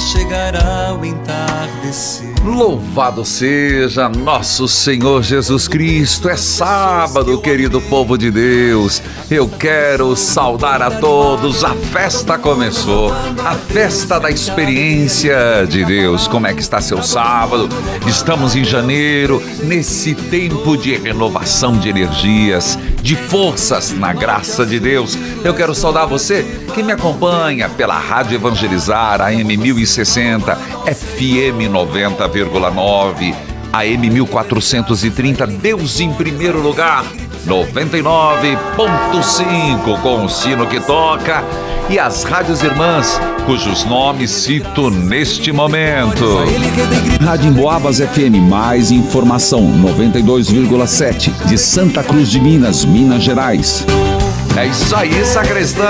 [0.00, 2.34] Chegará o entardecer.
[2.44, 6.28] Louvado seja nosso Senhor Jesus Cristo.
[6.28, 9.02] É sábado, querido povo de Deus.
[9.30, 11.64] Eu quero saudar a todos.
[11.64, 13.12] A festa começou.
[13.44, 16.28] A festa da experiência de Deus.
[16.28, 17.68] Como é que está seu sábado?
[18.06, 25.18] Estamos em janeiro, nesse tempo de renovação de energias, de forças na graça de Deus.
[25.44, 26.42] Eu quero saudar você
[26.74, 33.34] que me acompanha pela Rádio Evangelizar, AM 1060, FM 90,9,
[33.74, 37.04] AM 1430, Deus em primeiro lugar,
[37.46, 41.44] 99.5 com o sino que toca
[41.88, 46.24] e as rádios irmãs, cujos nomes cito neste momento.
[47.22, 53.84] Rádio Emboabas FM, mais informação 92,7 de Santa Cruz de Minas, Minas Gerais.
[54.56, 55.84] É isso aí, sacristão!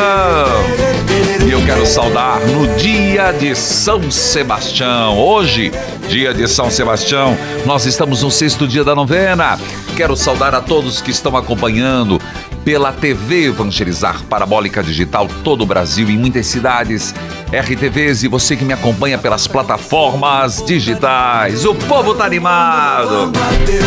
[1.47, 5.19] E eu quero saudar no dia de São Sebastião.
[5.19, 5.71] Hoje,
[6.09, 9.59] dia de São Sebastião, nós estamos no sexto dia da novena.
[9.95, 12.19] Quero saudar a todos que estão acompanhando
[12.65, 17.15] pela TV Evangelizar Parabólica Digital, todo o Brasil, em muitas cidades,
[17.53, 21.67] RTVs e você que me acompanha pelas plataformas digitais.
[21.67, 23.31] O povo tá animado!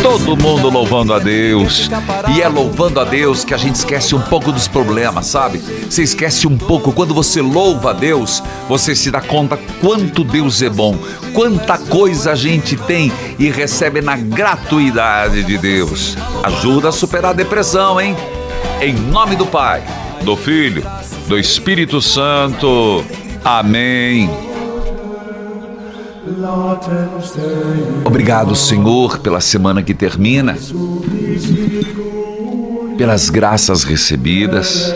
[0.04, 1.90] Todo mundo louvando a Deus.
[2.36, 5.58] E é louvando a Deus que a gente esquece um pouco dos problemas, sabe?
[5.90, 6.92] Você esquece um pouco.
[6.92, 10.98] Quando você louva a Deus, você se dá conta quanto Deus é bom,
[11.34, 16.16] quanta coisa a gente tem e recebe na gratuidade de Deus.
[16.44, 18.16] Ajuda a superar a depressão, hein?
[18.82, 19.84] Em nome do Pai,
[20.24, 20.84] do Filho,
[21.28, 23.04] do Espírito Santo.
[23.44, 24.30] Amém.
[28.06, 30.58] Obrigado, Senhor, pela semana que termina,
[32.98, 34.94] pelas graças recebidas.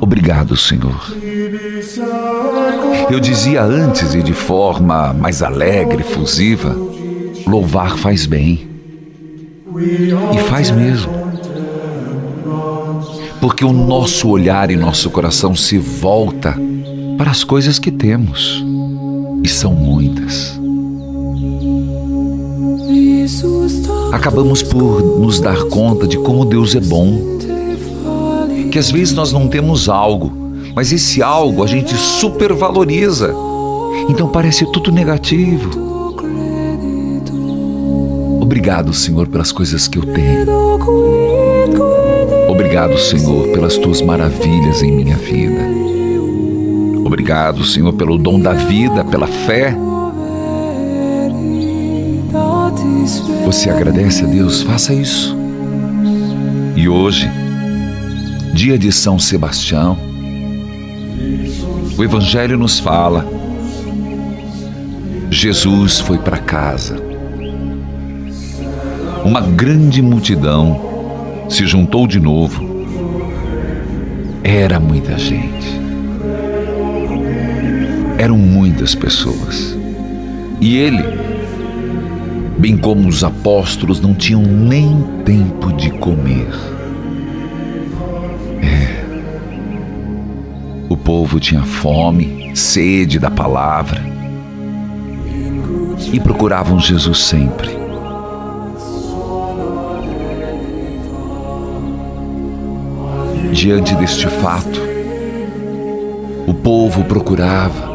[0.00, 1.12] Obrigado, Senhor.
[3.10, 6.76] Eu dizia antes e de forma mais alegre, fusiva,
[7.46, 8.68] louvar faz bem.
[10.34, 11.27] E faz mesmo.
[13.40, 16.56] Porque o nosso olhar e nosso coração se volta
[17.16, 18.64] para as coisas que temos.
[19.42, 20.58] E são muitas.
[24.12, 27.38] Acabamos por nos dar conta de como Deus é bom.
[28.70, 30.32] Que às vezes nós não temos algo,
[30.74, 33.34] mas esse algo a gente supervaloriza.
[34.08, 35.88] Então parece tudo negativo.
[38.40, 41.47] Obrigado, Senhor, pelas coisas que eu tenho.
[42.58, 45.60] Obrigado, Senhor, pelas tuas maravilhas em minha vida.
[47.04, 49.76] Obrigado, Senhor, pelo dom da vida, pela fé.
[53.44, 54.62] Você agradece a Deus?
[54.62, 55.38] Faça isso.
[56.74, 57.30] E hoje,
[58.52, 59.96] dia de São Sebastião,
[61.96, 63.24] o Evangelho nos fala:
[65.30, 67.00] Jesus foi para casa.
[69.24, 70.87] Uma grande multidão
[71.48, 72.86] se juntou de novo.
[74.42, 75.78] Era muita gente.
[78.18, 79.76] Eram muitas pessoas.
[80.60, 81.02] E ele,
[82.58, 86.48] bem como os apóstolos, não tinham nem tempo de comer.
[88.62, 89.04] É.
[90.88, 94.18] O povo tinha fome, sede da palavra
[96.12, 97.77] e procuravam Jesus sempre.
[103.58, 104.80] Diante deste fato.
[106.46, 107.90] O povo procurava,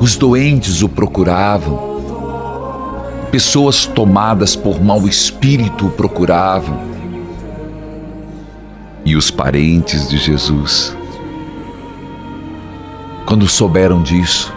[0.00, 1.78] os doentes o procuravam,
[3.30, 6.80] pessoas tomadas por mau espírito o procuravam,
[9.04, 10.96] e os parentes de Jesus,
[13.26, 14.50] quando souberam disso,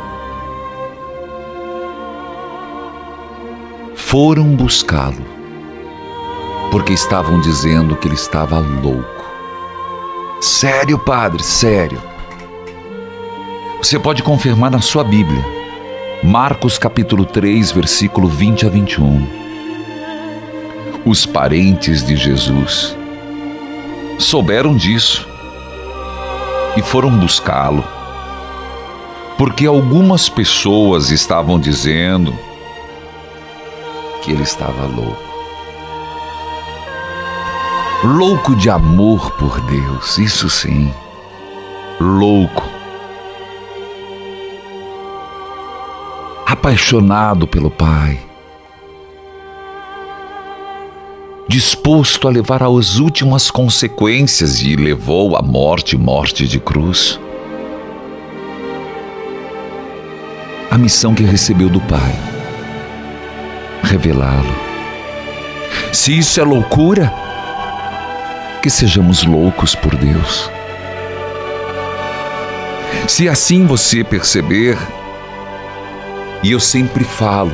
[3.94, 5.26] foram buscá-lo,
[6.72, 9.21] porque estavam dizendo que ele estava louco.
[10.42, 12.02] Sério, padre, sério.
[13.78, 15.46] Você pode confirmar na sua Bíblia.
[16.24, 19.28] Marcos capítulo 3, versículo 20 a 21.
[21.06, 22.98] Os parentes de Jesus
[24.18, 25.28] souberam disso
[26.76, 27.84] e foram buscá-lo.
[29.38, 32.34] Porque algumas pessoas estavam dizendo
[34.24, 35.31] que ele estava louco.
[38.04, 40.92] Louco de amor por Deus, isso sim.
[42.00, 42.82] Louco
[46.62, 48.20] apaixonado pelo Pai,
[51.48, 57.20] disposto a levar às últimas consequências e levou à morte morte de cruz.
[60.70, 62.16] A missão que recebeu do Pai,
[63.82, 64.56] revelá-lo.
[65.92, 67.12] Se isso é loucura,
[68.62, 70.50] que sejamos loucos por Deus.
[73.08, 74.78] Se assim você perceber,
[76.44, 77.52] e eu sempre falo,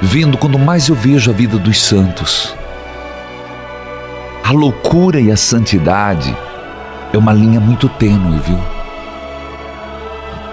[0.00, 2.56] vendo quando mais eu vejo a vida dos santos,
[4.42, 6.34] a loucura e a santidade
[7.12, 8.58] é uma linha muito tênue, viu?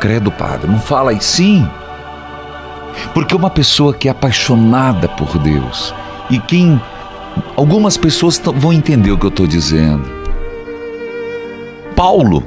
[0.01, 1.67] Credo, padre, não fala aí sim.
[3.13, 5.93] Porque uma pessoa que é apaixonada por Deus
[6.29, 6.79] e quem
[7.55, 10.03] algumas pessoas vão entender o que eu estou dizendo.
[11.95, 12.43] Paulo,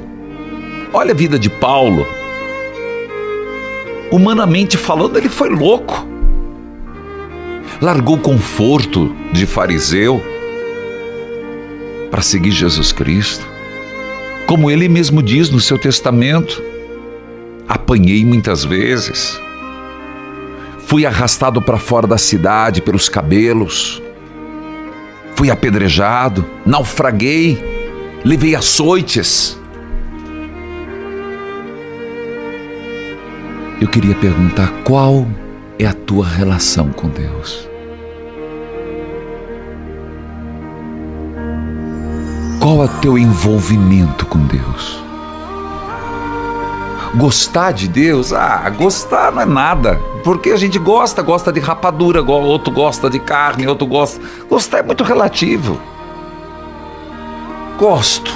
[0.93, 2.05] olha a vida de Paulo
[4.11, 6.07] humanamente falando, ele foi louco.
[7.81, 10.21] Largou o conforto de fariseu
[12.11, 13.47] para seguir Jesus Cristo.
[14.47, 16.61] Como ele mesmo diz no seu testamento,
[17.67, 19.39] apanhei muitas vezes.
[20.87, 24.01] Fui arrastado para fora da cidade pelos cabelos.
[25.39, 27.57] Fui apedrejado, naufraguei,
[28.25, 29.57] levei açoites.
[33.81, 35.25] eu queria perguntar qual
[35.79, 37.69] é a tua relação com Deus.
[42.59, 45.08] Qual é o teu envolvimento com Deus?
[47.15, 48.31] Gostar de Deus?
[48.33, 49.99] Ah, gostar não é nada.
[50.23, 54.21] Porque a gente gosta, gosta de rapadura, outro gosta de carne, outro gosta.
[54.49, 55.79] Gostar é muito relativo.
[57.77, 58.31] Gosto.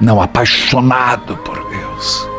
[0.00, 2.32] Não apaixonado por Deus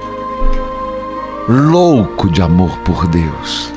[1.47, 3.71] louco de amor por Deus.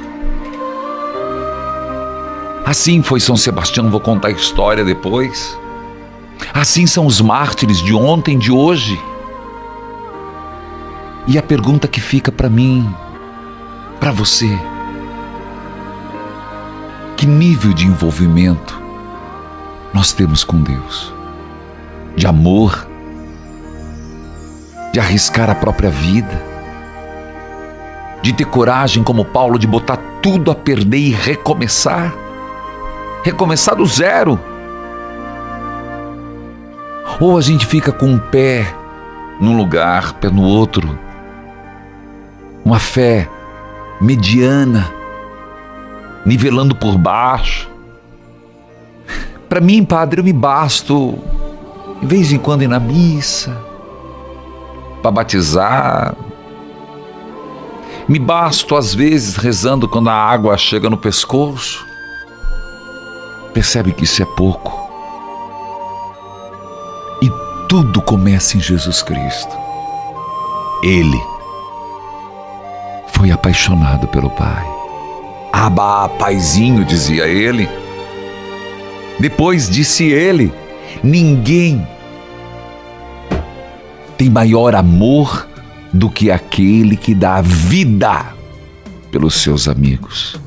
[2.65, 5.57] Assim foi São Sebastião, vou contar a história depois.
[6.53, 9.01] Assim são os mártires de ontem, de hoje.
[11.27, 12.89] E a pergunta que fica para mim,
[13.99, 14.59] para você:
[17.17, 18.81] que nível de envolvimento
[19.93, 21.13] nós temos com Deus?
[22.15, 22.87] De amor?
[24.93, 26.57] De arriscar a própria vida?
[28.27, 32.13] de ter coragem como Paulo de botar tudo a perder e recomeçar,
[33.23, 34.37] recomeçar do zero.
[37.21, 38.67] Ou a gente fica com um pé
[39.41, 40.99] num lugar, pé no outro,
[42.67, 43.31] uma fé
[44.01, 44.93] mediana,
[46.25, 47.71] nivelando por baixo.
[49.49, 51.17] Para mim, padre, eu me basto
[52.01, 53.57] de vez em quando ir na missa,
[55.01, 56.17] para batizar,
[58.09, 61.87] me basto às vezes rezando quando a água chega no pescoço.
[63.55, 64.91] Percebe que isso é pouco.
[67.23, 67.31] E
[67.69, 69.57] tudo começa em Jesus Cristo.
[70.83, 71.36] Ele
[73.17, 74.65] foi apaixonado pelo Pai.
[75.53, 77.69] Aba, paizinho, dizia ele.
[79.19, 80.53] Depois disse ele:
[81.03, 81.87] ninguém
[84.19, 85.49] tem maior amor
[85.93, 88.27] do que aquele que dá vida
[89.11, 90.39] pelos seus amigos.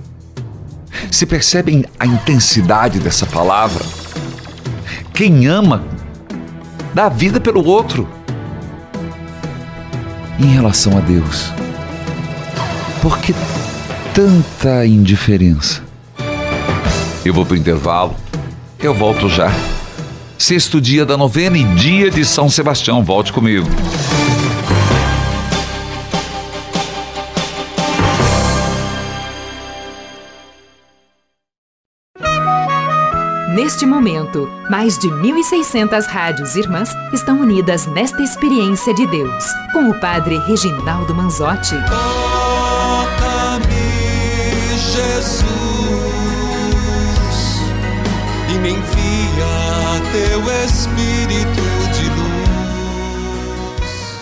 [1.11, 3.83] Se percebem a intensidade dessa palavra?
[5.13, 5.83] Quem ama
[6.93, 8.07] dá vida pelo outro.
[10.39, 11.51] Em relação a Deus,
[13.01, 13.33] por que
[14.13, 15.81] tanta indiferença?
[17.23, 18.15] Eu vou para o intervalo,
[18.81, 19.51] eu volto já.
[20.37, 23.03] Sexto dia da novena e dia de São Sebastião.
[23.03, 23.67] Volte comigo.
[33.53, 39.99] Neste momento, mais de 1.600 rádios irmãs estão unidas nesta experiência de Deus, com o
[39.99, 41.75] Padre Reginaldo Manzotti.
[50.11, 51.61] Teu Espírito
[51.93, 52.39] de luz.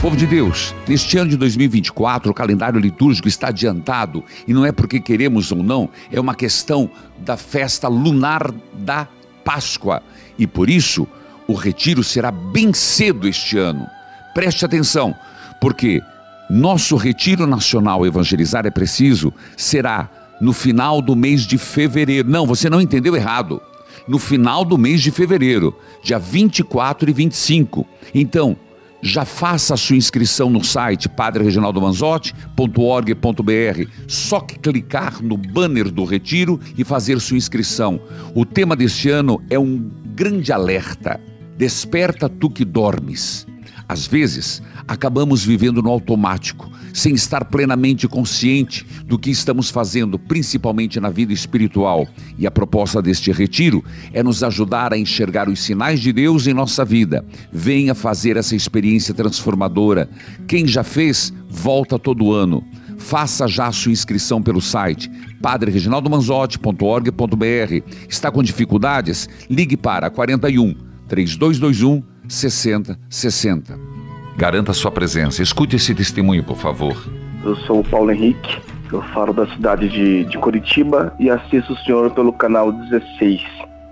[0.01, 4.71] Povo de Deus, neste ano de 2024, o calendário litúrgico está adiantado e não é
[4.71, 6.89] porque queremos ou não, é uma questão
[7.19, 9.07] da festa lunar da
[9.45, 10.03] Páscoa.
[10.37, 11.07] E por isso,
[11.47, 13.87] o retiro será bem cedo este ano.
[14.33, 15.15] Preste atenção,
[15.61, 16.01] porque
[16.49, 20.09] nosso retiro nacional Evangelizar é Preciso será
[20.41, 22.29] no final do mês de fevereiro.
[22.29, 23.61] Não, você não entendeu errado.
[24.07, 27.85] No final do mês de fevereiro, dia 24 e 25.
[28.15, 28.55] Então,
[29.01, 33.91] já faça a sua inscrição no site padrereginaldomanzotti.org.br.
[34.07, 37.99] Só clicar no banner do retiro e fazer sua inscrição.
[38.33, 41.19] O tema deste ano é um grande alerta.
[41.57, 43.45] Desperta tu que dormes.
[43.89, 50.99] Às vezes, acabamos vivendo no automático, sem estar plenamente consciente do que estamos fazendo, principalmente
[50.99, 52.07] na vida espiritual.
[52.39, 56.55] E a proposta deste retiro é nos ajudar a enxergar os sinais de Deus em
[56.55, 57.23] nossa vida.
[57.53, 60.09] Venha fazer essa experiência transformadora.
[60.47, 62.63] Quem já fez, volta todo ano.
[62.97, 65.07] Faça já sua inscrição pelo site
[65.39, 67.93] padrereginaldomanzotti.org.br.
[68.09, 69.29] Está com dificuldades?
[69.47, 70.73] Ligue para 41
[71.07, 73.96] 3221 6060.
[74.37, 75.41] Garanta sua presença.
[75.41, 76.95] Escute esse testemunho, por favor.
[77.43, 78.59] Eu sou o Paulo Henrique,
[78.93, 83.41] eu falo da cidade de, de Curitiba e assisto o senhor pelo canal 16.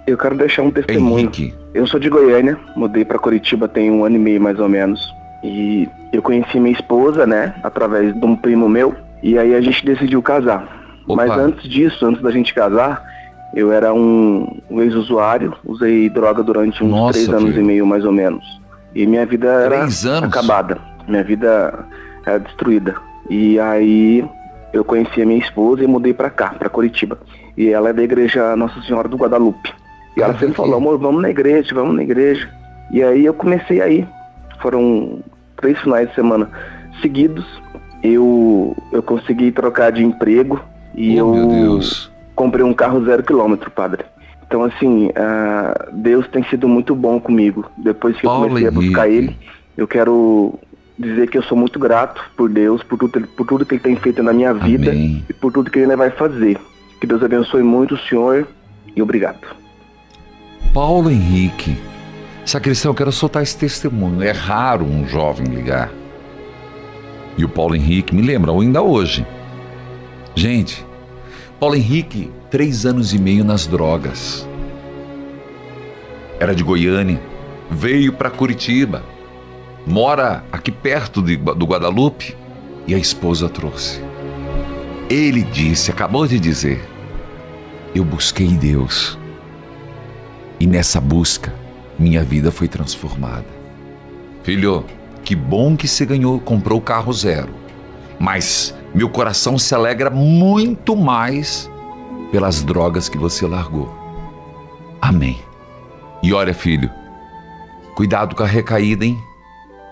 [0.06, 1.20] Eu quero deixar um testemunho.
[1.20, 1.54] Henrique.
[1.74, 5.12] Eu sou de Goiânia, mudei para Curitiba tem um ano e meio mais ou menos.
[5.44, 9.84] E eu conheci minha esposa, né, através de um primo meu, e aí a gente
[9.84, 10.62] decidiu casar.
[11.08, 11.26] Opa.
[11.26, 13.04] Mas antes disso, antes da gente casar,
[13.56, 17.62] eu era um, um ex-usuário, usei droga durante uns Nossa, três anos filho.
[17.62, 18.46] e meio mais ou menos.
[18.96, 19.86] E minha vida era
[20.24, 20.78] acabada.
[21.08, 21.86] Minha vida
[22.26, 22.96] era destruída.
[23.30, 24.26] E aí
[24.72, 27.20] eu conheci a minha esposa e mudei pra cá, pra Curitiba.
[27.58, 29.74] E ela é da igreja Nossa Senhora do Guadalupe.
[30.18, 32.50] E ela sempre falou, amor, vamos na igreja, vamos na igreja.
[32.92, 34.08] E aí eu comecei a ir.
[34.62, 35.20] Foram
[35.58, 36.50] três finais de semana
[37.02, 37.46] seguidos.
[38.02, 40.62] Eu, eu consegui trocar de emprego
[40.94, 41.80] e oh, eu
[42.36, 44.06] comprei um carro zero quilômetro, padre.
[44.48, 47.66] Então, assim, ah, Deus tem sido muito bom comigo.
[47.78, 49.26] Depois que eu Paulo comecei a buscar Henrique.
[49.26, 49.38] Ele,
[49.78, 50.60] eu quero
[50.98, 53.96] dizer que eu sou muito grato por Deus, por tudo, por tudo que Ele tem
[53.96, 55.24] feito na minha vida Amém.
[55.30, 56.58] e por tudo que Ele vai fazer.
[57.00, 58.48] Que Deus abençoe muito o senhor
[58.96, 59.46] e obrigado.
[60.74, 61.78] Paulo Henrique.
[62.46, 64.22] Sacristão, eu quero soltar esse testemunho.
[64.22, 65.90] É raro um jovem ligar.
[67.38, 69.26] E o Paulo Henrique me lembra ainda hoje.
[70.36, 70.86] Gente,
[71.60, 74.48] Paulo Henrique, três anos e meio nas drogas.
[76.40, 77.20] Era de Goiânia,
[77.70, 79.04] veio para Curitiba,
[79.86, 82.36] mora aqui perto de- do Guadalupe
[82.88, 84.02] e a esposa trouxe.
[85.10, 86.84] Ele disse, acabou de dizer,
[87.94, 89.18] eu busquei Deus.
[90.60, 91.54] E nessa busca,
[91.98, 93.46] minha vida foi transformada.
[94.44, 94.86] Filho,
[95.24, 97.50] que bom que você ganhou, comprou o carro zero.
[98.20, 101.70] Mas meu coração se alegra muito mais
[102.32, 103.94] pelas drogas que você largou.
[105.02, 105.40] Amém.
[106.24, 106.90] E olha, filho,
[107.96, 109.18] cuidado com a recaída, hein?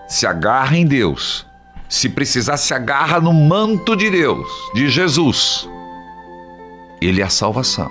[0.08, 1.46] Se agarra em Deus.
[1.88, 5.68] Se precisar, se agarra no manto de Deus, de Jesus.
[7.00, 7.90] Ele é a salvação.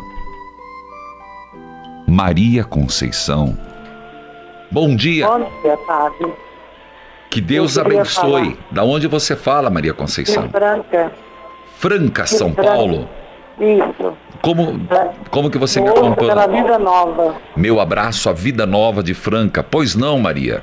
[2.08, 3.58] Maria Conceição.
[4.72, 5.28] Bom dia.
[5.28, 6.34] Bom dia, Padre.
[7.30, 8.46] Que Deus abençoe.
[8.46, 8.58] falar.
[8.72, 10.50] Da onde você fala, Maria De Conceição?
[10.50, 11.12] Franca.
[11.78, 12.72] Franca, São de Franca.
[12.72, 13.10] Paulo.
[13.60, 14.18] Isso.
[14.44, 14.78] Como,
[15.32, 16.62] como que você me Moço pela acompanha?
[16.64, 17.36] vida nova.
[17.56, 19.64] Meu abraço à vida nova de Franca.
[19.64, 20.62] Pois não, Maria?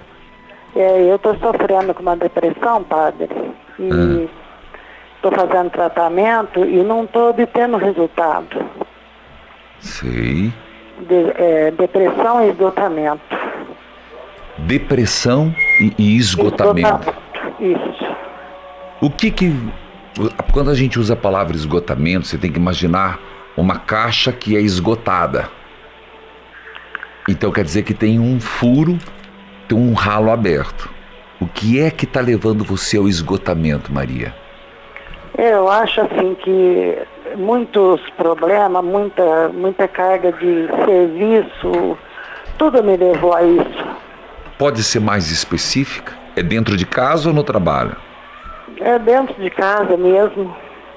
[0.76, 3.26] É, eu estou sofrendo com uma depressão, padre.
[3.78, 4.28] E
[5.16, 8.62] estou fazendo tratamento e não estou obtendo resultado.
[9.78, 10.52] Sei.
[11.08, 13.22] De- é, depressão e esgotamento.
[14.58, 17.14] Depressão e, e esgotamento.
[17.58, 18.16] Isso.
[19.00, 19.56] O que que.
[20.52, 23.18] Quando a gente usa a palavra esgotamento, você tem que imaginar
[23.60, 25.48] uma caixa que é esgotada.
[27.28, 28.98] Então quer dizer que tem um furo,
[29.68, 30.90] tem um ralo aberto.
[31.40, 34.34] O que é que está levando você ao esgotamento, Maria?
[35.38, 36.98] Eu acho assim que
[37.36, 41.96] muitos problemas, muita, muita carga de serviço,
[42.58, 43.86] Tudo me levou a isso.
[44.58, 46.12] Pode ser mais específica?
[46.36, 47.96] É dentro de casa ou no trabalho?
[48.80, 50.54] É dentro de casa mesmo,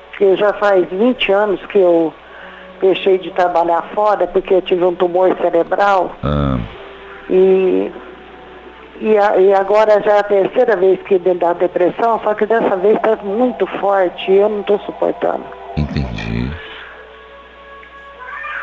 [0.09, 2.13] porque já faz 20 anos que eu
[2.83, 6.11] deixei de trabalhar fora porque eu tive um tumor cerebral.
[6.23, 6.57] Ah,
[7.29, 7.89] E,
[8.99, 12.45] e, a- e agora já é a terceira vez que me dá depressão, só que
[12.45, 15.45] dessa vez está muito forte e eu não estou suportando.
[15.77, 16.51] entendi.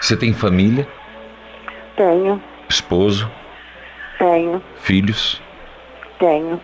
[0.01, 0.87] Você tem família,
[1.97, 3.31] Tenho, esposo,
[4.19, 5.41] tenho, filhos?
[6.19, 6.61] tenho.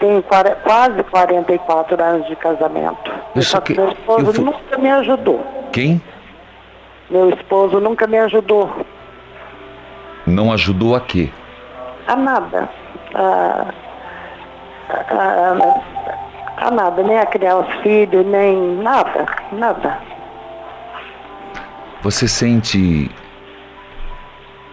[0.00, 3.10] Tenho quase 44 anos de casamento.
[3.36, 5.61] Isso Só que meu esposo eu nunca me ajudou.
[5.72, 6.00] Quem
[7.10, 8.70] Meu esposo nunca me ajudou
[10.24, 11.30] não ajudou a quê?
[12.06, 12.68] a nada.
[13.14, 13.66] A,
[14.88, 19.98] a, a- nada, nem a criar os filhos, nem nada, nada.
[22.02, 23.10] Você sente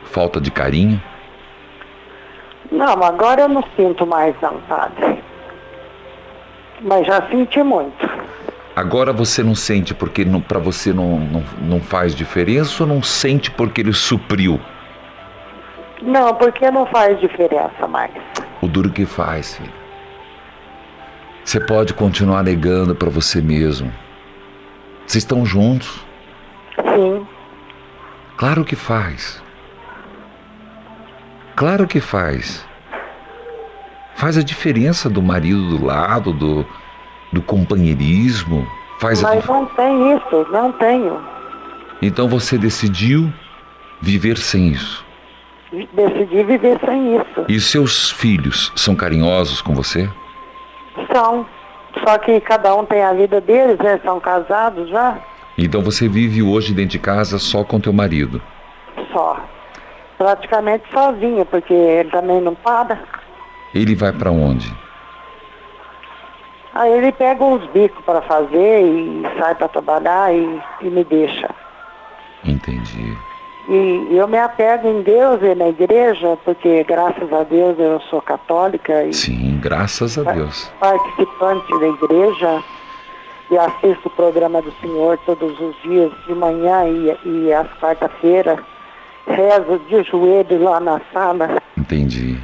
[0.06, 1.02] falta de carinho?
[2.72, 5.24] Não, agora eu não sinto mais não, padre.
[6.82, 8.08] Mas já senti muito.
[8.80, 13.52] Agora você não sente porque para você não, não, não faz diferença ou não sente
[13.52, 14.58] porque ele supriu?
[16.02, 18.10] Não, porque não faz diferença mais.
[18.62, 19.74] O duro que faz, filho.
[21.44, 23.92] Você pode continuar negando para você mesmo.
[25.06, 26.06] Vocês estão juntos?
[26.78, 27.28] Sim,
[28.38, 29.44] Claro que faz.
[31.54, 32.66] Claro que faz.
[34.16, 36.66] Faz a diferença do marido do lado, do,
[37.32, 38.68] do companheirismo.
[39.00, 41.20] Faz a mas dif- não tem isso, não tenho.
[42.02, 43.32] Então você decidiu
[44.02, 45.06] viver sem isso.
[45.94, 47.46] Decidi viver sem isso.
[47.48, 50.10] E seus filhos são carinhosos com você?
[51.14, 51.46] São.
[52.06, 54.00] Só que cada um tem a vida deles, né?
[54.04, 55.18] São casados já,
[55.58, 58.42] Então você vive hoje dentro de casa só com teu marido.
[59.14, 59.38] só.
[60.18, 63.00] Praticamente sozinha, porque ele também não para.
[63.74, 64.70] Ele vai para onde?
[66.74, 71.50] Aí ele pega uns bicos para fazer e sai para trabalhar e, e me deixa.
[72.44, 73.18] Entendi.
[73.68, 78.22] E eu me apego em Deus e na igreja, porque graças a Deus eu sou
[78.22, 80.72] católica e Sim, graças a Deus.
[80.80, 82.64] participante da igreja
[83.52, 88.60] e assisto o programa do Senhor todos os dias, de manhã e, e às quarta-feiras.
[89.28, 91.62] Rezo de joelho lá na sala.
[91.78, 92.40] Entendi.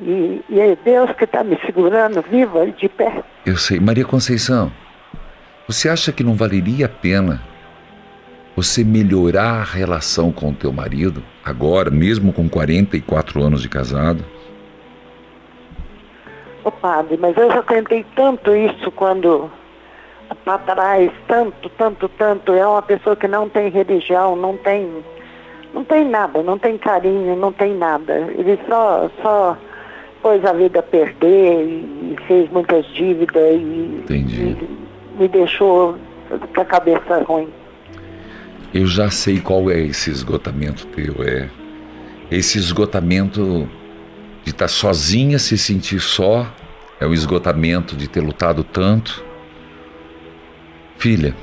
[0.00, 3.22] E, e é Deus que está me segurando viva e de pé.
[3.44, 3.80] Eu sei.
[3.80, 4.70] Maria Conceição,
[5.66, 7.42] você acha que não valeria a pena
[8.54, 14.24] você melhorar a relação com o teu marido, agora, mesmo com 44 anos de casado?
[16.64, 19.48] Ô padre, mas eu já tentei tanto isso quando
[20.44, 22.52] para trás, tanto, tanto, tanto.
[22.52, 25.04] É uma pessoa que não tem religião, não tem,
[25.72, 28.14] não tem nada, não tem carinho, não tem nada.
[28.36, 29.56] Ele só, só
[30.22, 34.56] pôs a vida a perder e, fez muitas dívidas e, e
[35.18, 35.96] me deixou
[36.54, 37.48] com a cabeça ruim.
[38.72, 41.48] Eu já sei qual é esse esgotamento teu, é
[42.30, 43.68] esse esgotamento
[44.44, 46.46] de estar sozinha, se sentir só,
[47.00, 49.24] é o esgotamento de ter lutado tanto.
[50.98, 51.34] Filha,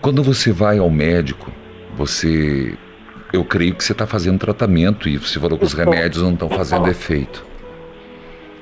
[0.00, 1.52] quando você vai ao médico,
[1.96, 2.76] você,
[3.32, 6.48] eu creio que você está fazendo tratamento e você falou que os remédios não estão
[6.48, 7.51] fazendo efeito.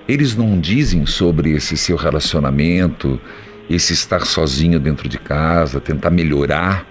[0.08, 3.20] Eles não dizem sobre esse seu relacionamento,
[3.68, 6.84] esse estar sozinho dentro de casa, tentar melhorar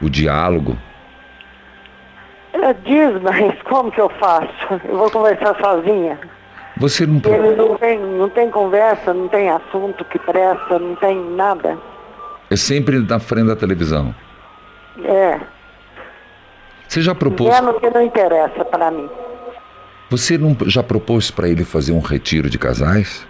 [0.00, 0.78] o diálogo.
[2.52, 4.80] Ela diz, mas como que eu faço?
[4.88, 6.18] Eu vou conversar sozinha.
[6.78, 7.20] Você não.
[7.24, 11.78] Ele não tem, não tem conversa, não tem assunto que presta, não tem nada.
[12.50, 14.14] É sempre na frente da televisão.
[15.04, 15.38] É,
[16.88, 17.54] Você já propôs?
[17.54, 19.08] vendo que não interessa para mim.
[20.12, 23.26] Você não já propôs para ele fazer um retiro de casais?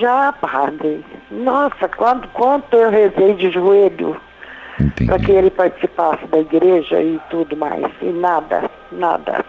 [0.00, 1.04] Já, padre.
[1.30, 4.18] Nossa, quanto, quanto eu rezei de joelho
[5.04, 7.84] para que ele participasse da igreja e tudo mais.
[8.00, 9.44] E nada, nada.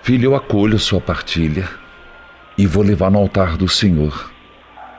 [0.00, 1.68] Filho, eu acolho a sua partilha
[2.56, 4.32] e vou levar no altar do Senhor.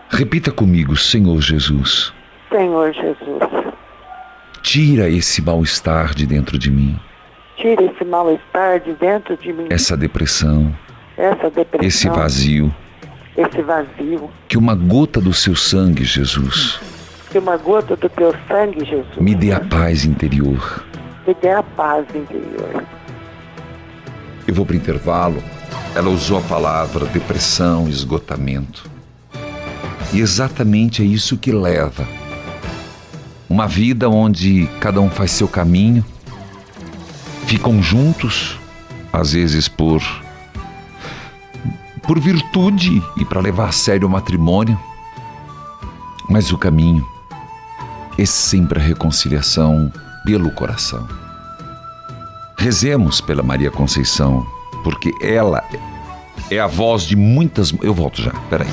[0.09, 2.13] Repita comigo, Senhor Jesus.
[2.51, 3.73] Senhor Jesus,
[4.61, 6.99] Tira esse mal-estar de dentro de mim,
[7.57, 10.73] tira esse mal-estar de dentro de mim, essa depressão,
[11.17, 12.73] essa depressão, esse vazio.
[13.37, 14.29] esse vazio.
[14.47, 16.79] Que uma gota do seu sangue, Jesus,
[17.31, 20.83] Que uma gota do teu sangue, Jesus, me dê a paz interior.
[21.27, 22.83] me dê a paz interior.
[24.47, 25.43] Eu vou para o intervalo.
[25.95, 28.89] Ela usou a palavra depressão, esgotamento.
[30.13, 32.05] E exatamente é isso que leva.
[33.49, 36.03] Uma vida onde cada um faz seu caminho,
[37.45, 38.59] ficam juntos,
[39.13, 40.01] às vezes por
[42.03, 44.79] por virtude e para levar a sério o matrimônio.
[46.29, 47.05] Mas o caminho
[48.17, 49.91] é sempre a reconciliação
[50.23, 51.07] pelo coração.
[52.57, 54.45] Rezemos pela Maria Conceição,
[54.83, 55.63] porque ela
[56.49, 57.73] é a voz de muitas.
[57.81, 58.69] Eu volto já, peraí.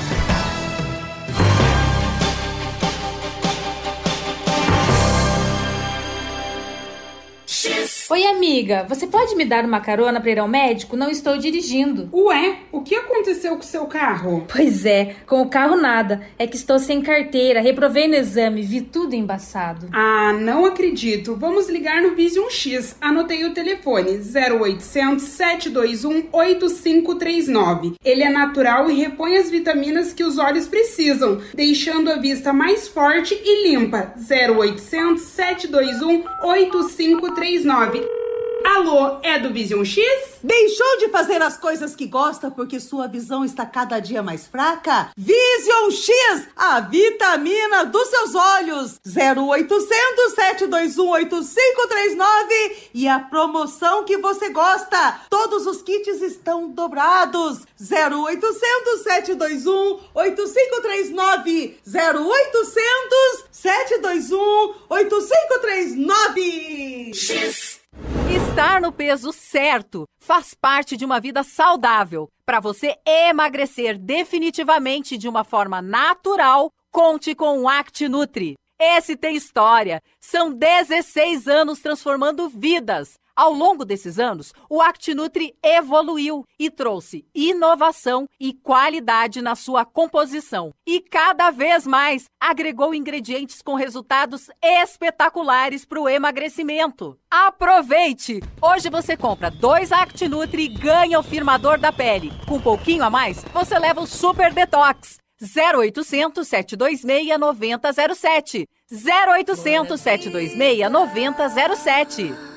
[8.53, 10.95] Amiga, você pode me dar uma carona para ir ao médico?
[10.95, 12.07] Não estou dirigindo.
[12.13, 14.45] Ué, o que aconteceu com o seu carro?
[14.47, 16.21] Pois é, com o carro nada.
[16.37, 19.89] É que estou sem carteira, reprovei no exame, vi tudo embaçado.
[19.91, 21.35] Ah, não acredito.
[21.35, 22.95] Vamos ligar no Vision X.
[23.01, 27.95] Anotei o telefone: 0800 721 8539.
[28.05, 32.87] Ele é natural e repõe as vitaminas que os olhos precisam, deixando a vista mais
[32.87, 34.13] forte e limpa.
[34.15, 38.22] 0800 721 8539.
[38.65, 40.01] Alô, é do Vision X?
[40.41, 45.11] Deixou de fazer as coisas que gosta porque sua visão está cada dia mais fraca?
[45.17, 49.01] Vision X, a vitamina dos seus olhos.
[49.05, 55.19] 0800 721 8539 e a promoção que você gosta.
[55.29, 57.65] Todos os kits estão dobrados.
[57.79, 67.82] 0800 721 8539 0800 721 8539 X
[68.29, 72.29] Estar no peso certo faz parte de uma vida saudável.
[72.45, 78.55] Para você emagrecer definitivamente de uma forma natural, conte com o ActiNutri.
[78.79, 80.01] Esse tem história.
[80.19, 83.17] São 16 anos transformando vidas.
[83.35, 90.71] Ao longo desses anos, o ActiNutri evoluiu e trouxe inovação e qualidade na sua composição.
[90.85, 97.17] E cada vez mais agregou ingredientes com resultados espetaculares para o emagrecimento.
[97.29, 98.39] Aproveite!
[98.61, 102.31] Hoje você compra dois ActiNutri e ganha o firmador da pele.
[102.47, 105.17] Com um pouquinho a mais, você leva o Super Detox.
[105.41, 108.69] 0800 726 9007.
[108.91, 112.52] 0800 726 9007.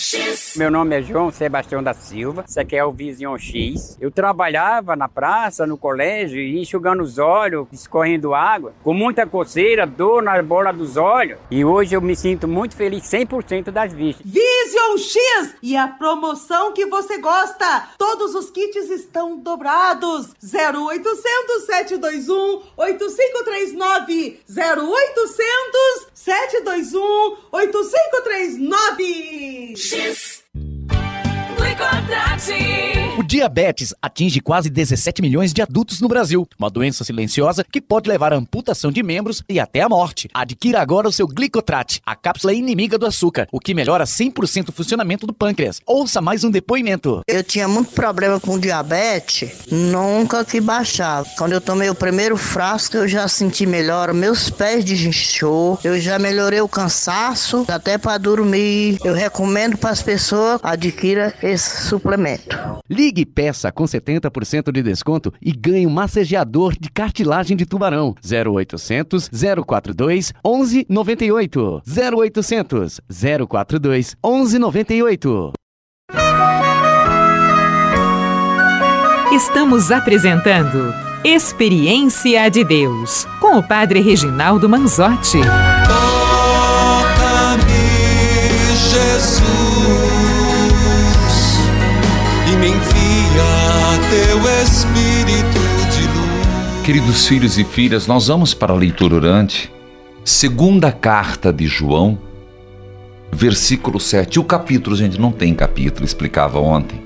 [0.00, 0.52] X.
[0.54, 3.98] Meu nome é João Sebastião da Silva, isso aqui é o Vision X.
[4.00, 10.22] Eu trabalhava na praça, no colégio, enxugando os olhos, escorrendo água, com muita coceira, dor
[10.22, 11.40] na bola dos olhos.
[11.50, 14.24] E hoje eu me sinto muito feliz 100% das vistas.
[14.24, 15.56] Vision X!
[15.60, 17.88] E a promoção que você gosta!
[17.98, 20.28] Todos os kits estão dobrados!
[20.40, 30.42] 0800 721 8539 0800 721 8539 X.
[33.18, 36.48] O diabetes atinge quase 17 milhões de adultos no Brasil.
[36.58, 40.28] Uma doença silenciosa que pode levar à amputação de membros e até à morte.
[40.32, 44.72] Adquira agora o seu Glicotrat, a cápsula inimiga do açúcar, o que melhora 100% o
[44.72, 45.80] funcionamento do pâncreas.
[45.84, 47.22] Ouça mais um depoimento.
[47.26, 51.28] Eu tinha muito problema com diabetes, nunca que baixava.
[51.36, 54.12] Quando eu tomei o primeiro frasco, eu já senti melhor.
[54.14, 58.98] Meus pés desinchou, eu já melhorei o cansaço, até para dormir.
[59.04, 62.56] Eu recomendo para as pessoas adquira esse suplemento.
[62.88, 68.14] Ligue e peça com 70% de desconto e ganhe um massageador de cartilagem de tubarão.
[68.24, 69.30] 0800
[69.66, 71.82] 042 1198.
[71.86, 73.00] 0800
[73.48, 75.52] 042 1198.
[79.32, 85.40] Estamos apresentando Experiência de Deus com o Padre Reginaldo Manzotti.
[96.88, 99.70] Queridos filhos e filhas, nós vamos para a leitura orante,
[100.24, 102.18] segunda carta de João,
[103.30, 104.40] versículo 7.
[104.40, 106.98] O capítulo, gente, não tem capítulo, explicava ontem.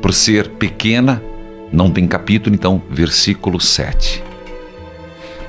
[0.00, 1.22] Por ser pequena,
[1.70, 4.24] não tem capítulo, então, versículo 7.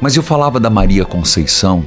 [0.02, 1.86] Mas eu falava da Maria Conceição,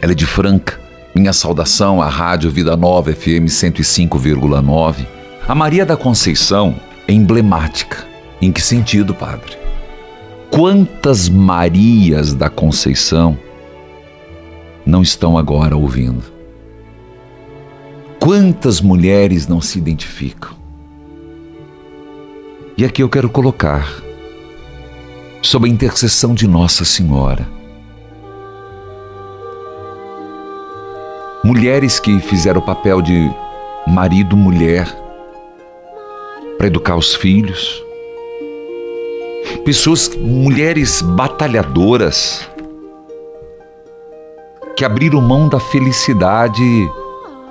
[0.00, 0.80] ela é de Franca.
[1.14, 5.06] Minha saudação à Rádio Vida Nova FM 105,9.
[5.46, 6.74] A Maria da Conceição
[7.06, 8.06] é emblemática.
[8.40, 9.63] Em que sentido, padre?
[10.54, 13.36] Quantas Marias da Conceição
[14.86, 16.22] não estão agora ouvindo?
[18.20, 20.52] Quantas mulheres não se identificam?
[22.78, 24.00] E aqui eu quero colocar,
[25.42, 27.48] sob a intercessão de Nossa Senhora,
[31.44, 33.28] mulheres que fizeram o papel de
[33.88, 34.86] marido, mulher,
[36.56, 37.82] para educar os filhos,
[39.64, 42.48] pessoas, mulheres batalhadoras,
[44.76, 46.90] que abriram mão da felicidade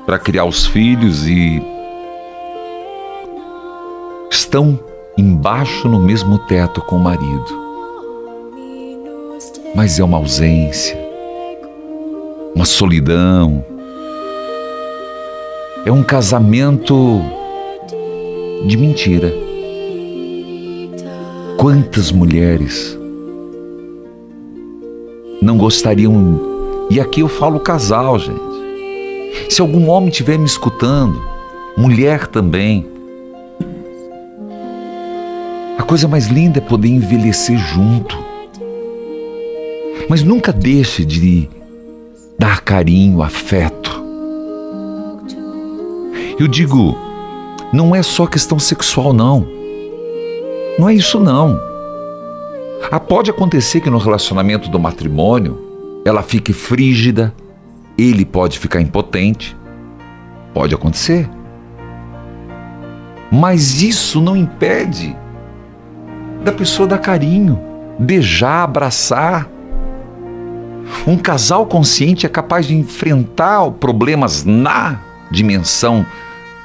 [0.05, 1.61] para criar os filhos e
[4.29, 4.79] estão
[5.17, 7.63] embaixo no mesmo teto com o marido.
[9.75, 10.97] Mas é uma ausência,
[12.53, 13.65] uma solidão.
[15.85, 17.21] É um casamento
[18.65, 19.42] de mentira.
[21.63, 22.99] Quantas mulheres
[25.41, 26.41] não gostariam.
[26.89, 28.37] E aqui eu falo casal, gente.
[29.49, 31.17] Se algum homem estiver me escutando,
[31.77, 32.85] mulher também.
[35.77, 38.17] A coisa mais linda é poder envelhecer junto.
[40.09, 41.47] Mas nunca deixe de
[42.37, 44.03] dar carinho, afeto.
[46.37, 46.97] Eu digo,
[47.71, 49.62] não é só questão sexual, não.
[50.77, 51.59] Não é isso, não.
[52.91, 57.33] Ah, pode acontecer que no relacionamento do matrimônio ela fique frígida,
[57.97, 59.55] ele pode ficar impotente.
[60.53, 61.29] Pode acontecer.
[63.31, 65.15] Mas isso não impede
[66.43, 67.59] da pessoa dar carinho,
[67.97, 69.49] beijar, abraçar.
[71.07, 74.99] Um casal consciente é capaz de enfrentar problemas na
[75.31, 76.05] dimensão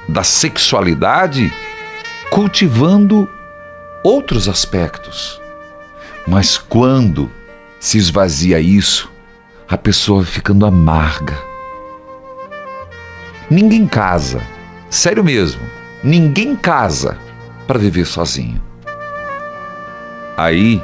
[0.08, 1.52] da sexualidade,
[2.30, 3.28] cultivando
[4.02, 5.40] outros aspectos.
[6.26, 7.30] Mas quando
[7.80, 9.10] se esvazia isso,
[9.68, 11.38] a pessoa ficando amarga.
[13.50, 14.42] Ninguém casa,
[14.90, 15.62] sério mesmo,
[16.02, 17.18] ninguém casa
[17.66, 18.62] para viver sozinho.
[20.36, 20.82] Aí,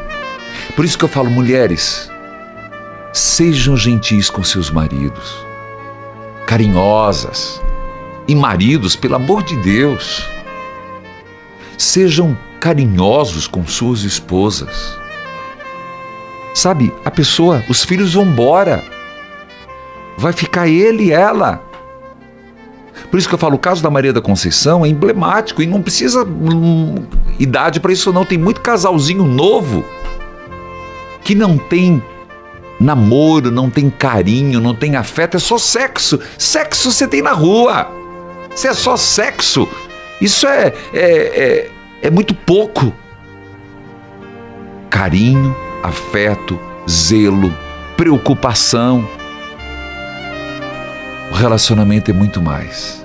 [0.74, 2.11] por isso que eu falo, mulheres,
[3.12, 5.37] sejam gentis com seus maridos,
[6.46, 7.61] carinhosas,
[8.27, 10.27] e maridos, pelo amor de Deus,
[11.77, 14.96] sejam carinhosos com suas esposas
[16.55, 18.83] Sabe, a pessoa, os filhos vão embora.
[20.16, 21.61] Vai ficar ele e ela.
[23.11, 25.83] Por isso que eu falo, o caso da Maria da Conceição é emblemático e não
[25.83, 26.94] precisa hum,
[27.40, 28.24] idade para isso não.
[28.24, 29.85] Tem muito casalzinho novo
[31.24, 32.00] que não tem
[32.81, 36.20] namoro, não tem carinho, não tem afeto, é só sexo.
[36.38, 37.88] Sexo você tem na rua.
[38.55, 39.68] Se é só sexo,
[40.20, 41.70] isso é, é, é,
[42.05, 42.93] é muito pouco.
[44.90, 47.51] Carinho, afeto, zelo,
[47.97, 49.09] preocupação.
[51.33, 53.05] O relacionamento é muito mais.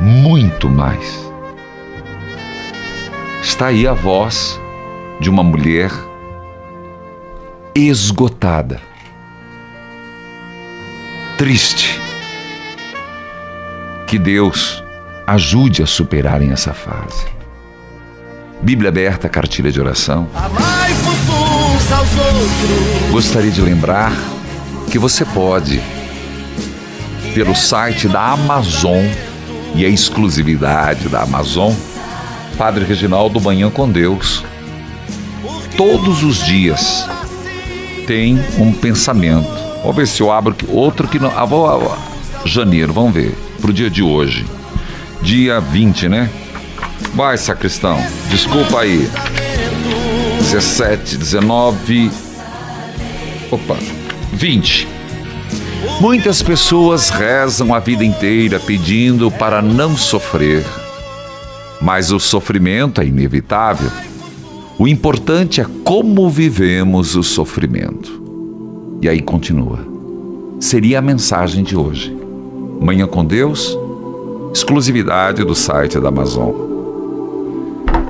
[0.00, 1.30] Muito mais.
[3.40, 4.60] Está aí a voz
[5.20, 5.92] de uma mulher
[7.72, 8.80] esgotada,
[11.38, 12.00] triste.
[14.08, 14.82] Que Deus
[15.24, 17.41] ajude a superarem essa fase.
[18.62, 20.28] Bíblia aberta, cartilha de oração.
[23.10, 24.12] Gostaria de lembrar
[24.88, 25.82] que você pode,
[27.34, 29.04] pelo site da Amazon
[29.74, 31.72] e a exclusividade da Amazon,
[32.56, 34.44] Padre Reginaldo Manhã com Deus,
[35.76, 37.04] todos os dias
[38.06, 39.50] tem um pensamento.
[39.80, 41.32] Vamos ver se eu abro outro que não.
[41.36, 41.98] Ah, vou, ah,
[42.44, 43.36] janeiro, vamos ver.
[43.60, 44.46] Pro dia de hoje.
[45.20, 46.30] Dia 20, né?
[47.14, 47.98] Vai, sacristão.
[48.30, 49.08] Desculpa aí.
[50.38, 52.10] 17, 19.
[53.50, 53.76] Opa,
[54.32, 54.88] 20.
[56.00, 60.64] Muitas pessoas rezam a vida inteira pedindo para não sofrer.
[61.80, 63.90] Mas o sofrimento é inevitável.
[64.78, 68.22] O importante é como vivemos o sofrimento.
[69.02, 69.80] E aí continua.
[70.60, 72.16] Seria a mensagem de hoje.
[72.80, 73.76] Manhã com Deus,
[74.52, 76.71] exclusividade do site da Amazon.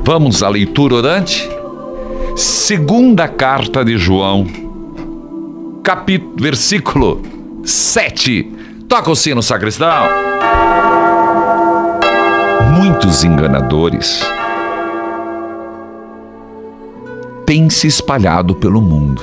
[0.05, 1.49] Vamos à leitura orante?
[2.35, 4.45] Segunda carta de João,
[5.81, 7.23] capítulo, versículo
[7.65, 8.53] 7.
[8.89, 10.09] Toca o sino, sacristão.
[12.77, 14.27] Muitos enganadores
[17.47, 19.23] têm se espalhado pelo mundo.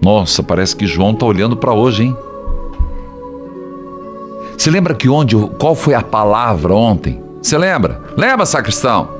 [0.00, 2.16] Nossa, parece que João está olhando para hoje, hein?
[4.56, 7.20] Você lembra que onde, qual foi a palavra ontem?
[7.42, 8.00] Você lembra?
[8.16, 9.19] Lembra, sacristão?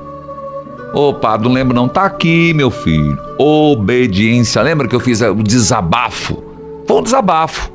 [1.21, 1.87] Padre, não lembro não.
[1.87, 3.17] Tá aqui, meu filho.
[3.37, 4.61] Obediência.
[4.61, 6.43] Lembra que eu fiz o desabafo?
[6.85, 7.71] Foi um desabafo.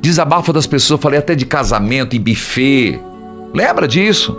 [0.00, 3.00] Desabafo das pessoas, falei até de casamento e buffet.
[3.52, 4.36] Lembra disso?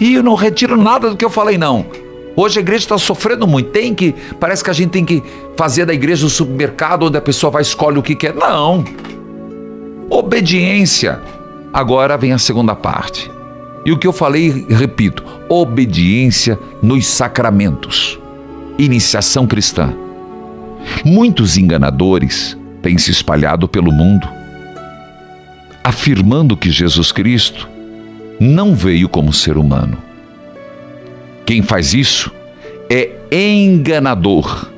[0.00, 1.84] E eu não retiro nada do que eu falei, não.
[2.36, 3.70] Hoje a igreja está sofrendo muito.
[3.70, 4.14] Tem que.
[4.40, 5.22] Parece que a gente tem que
[5.56, 8.34] fazer da igreja um supermercado onde a pessoa vai escolhe o que quer.
[8.34, 8.84] Não.
[10.10, 11.20] Obediência.
[11.72, 13.30] Agora vem a segunda parte.
[13.84, 18.18] E o que eu falei, repito, obediência nos sacramentos.
[18.78, 19.94] Iniciação cristã.
[21.04, 24.28] Muitos enganadores têm se espalhado pelo mundo,
[25.82, 27.68] afirmando que Jesus Cristo
[28.40, 29.98] não veio como ser humano.
[31.46, 32.32] Quem faz isso
[32.88, 34.70] é enganador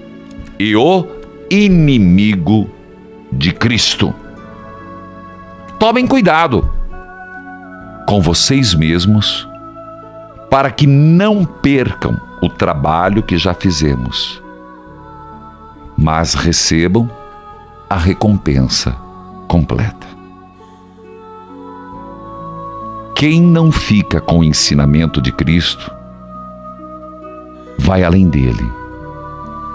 [0.59, 1.07] e o
[1.51, 2.69] inimigo
[3.33, 4.15] de Cristo.
[5.79, 6.76] Tomem cuidado
[8.07, 9.49] com vocês mesmos
[10.49, 14.41] para que não percam o trabalho que já fizemos,
[15.99, 17.11] mas recebam
[17.91, 18.97] a recompensa
[19.49, 20.07] completa.
[23.15, 25.91] Quem não fica com o ensinamento de Cristo,
[27.79, 28.71] vai além dele.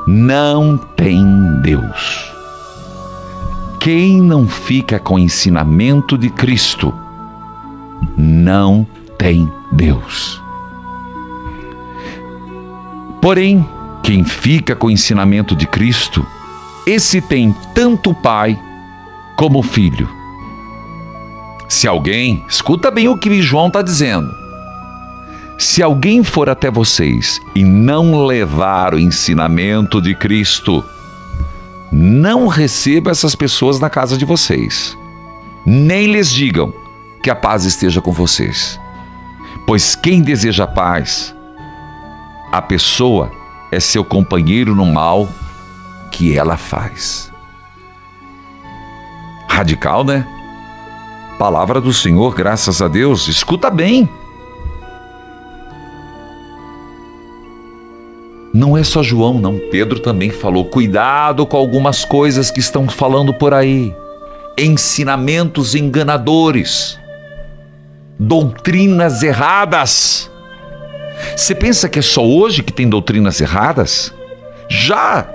[0.07, 2.31] Não tem Deus.
[3.79, 6.93] Quem não fica com o ensinamento de Cristo,
[8.17, 8.85] não
[9.17, 10.41] tem Deus.
[13.21, 13.67] Porém,
[14.03, 16.25] quem fica com o ensinamento de Cristo,
[16.85, 18.59] esse tem tanto Pai
[19.35, 20.09] como Filho.
[21.69, 24.29] Se alguém, escuta bem o que João está dizendo.
[25.57, 30.83] Se alguém for até vocês e não levar o ensinamento de Cristo,
[31.91, 34.97] não receba essas pessoas na casa de vocês.
[35.65, 36.73] Nem lhes digam
[37.21, 38.79] que a paz esteja com vocês.
[39.65, 41.35] Pois quem deseja paz
[42.51, 43.31] a pessoa
[43.71, 45.29] é seu companheiro no mal
[46.11, 47.31] que ela faz.
[49.47, 50.27] Radical, né?
[51.39, 53.27] Palavra do Senhor, graças a Deus.
[53.29, 54.09] Escuta bem.
[58.53, 59.57] Não é só João, não.
[59.71, 63.95] Pedro também falou: cuidado com algumas coisas que estão falando por aí.
[64.57, 66.99] Ensinamentos enganadores,
[68.21, 70.29] doutrinas erradas.
[71.35, 74.13] Você pensa que é só hoje que tem doutrinas erradas?
[74.69, 75.27] Já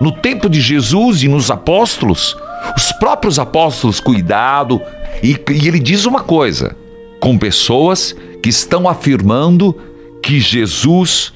[0.00, 2.36] no tempo de Jesus e nos apóstolos,
[2.76, 4.80] os próprios apóstolos, cuidado,
[5.20, 6.76] e, e ele diz uma coisa:
[7.18, 9.76] com pessoas que estão afirmando
[10.22, 11.32] que Jesus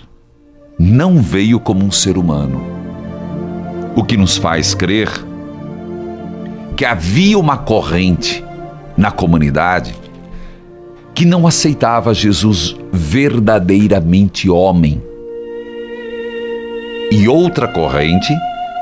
[0.79, 2.65] não veio como um ser humano.
[3.97, 5.11] O que nos faz crer
[6.77, 8.43] que havia uma corrente
[8.97, 9.95] na comunidade
[11.15, 15.03] que não aceitava Jesus verdadeiramente homem.
[17.11, 18.33] E outra corrente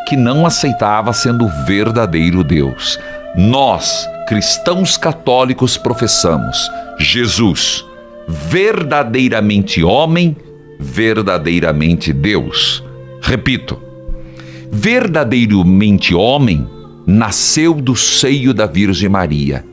[0.09, 2.99] que não aceitava sendo verdadeiro Deus.
[3.37, 7.85] Nós, cristãos católicos, professamos Jesus,
[8.29, 10.37] verdadeiramente homem,
[10.79, 12.85] verdadeiramente Deus.
[13.21, 13.79] Repito,
[14.71, 16.67] verdadeiramente homem
[17.07, 19.65] nasceu do seio da Virgem Maria,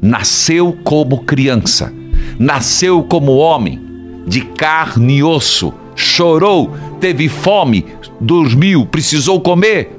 [0.00, 1.92] nasceu como criança
[2.38, 3.80] nasceu como homem,
[4.26, 7.86] de carne e osso, chorou, teve fome,
[8.20, 9.96] dormiu, precisou comer.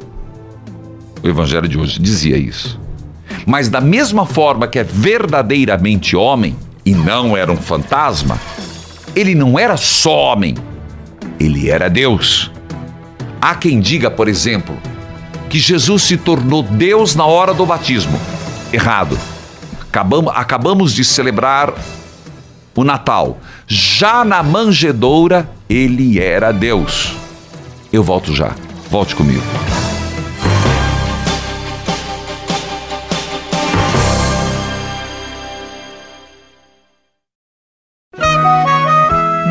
[1.24, 2.80] O evangelho de hoje dizia isso.
[3.46, 8.40] Mas da mesma forma que é verdadeiramente homem e não era um fantasma,
[9.16, 10.56] ele não era só homem,
[11.40, 12.52] ele era Deus.
[13.42, 14.78] Há quem diga, por exemplo,
[15.50, 18.20] que Jesus se tornou Deus na hora do batismo.
[18.72, 19.18] Errado.
[19.82, 21.74] Acabamos, acabamos de celebrar
[22.78, 23.40] o Natal.
[23.68, 27.13] Já na manjedoura, ele era Deus.
[27.92, 28.56] Eu volto já.
[28.90, 29.44] Volte comigo.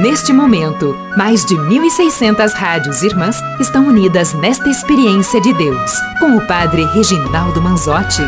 [0.00, 6.46] Neste momento, mais de 1.600 rádios irmãs estão unidas nesta experiência de Deus, com o
[6.46, 8.22] Padre Reginaldo Manzotti.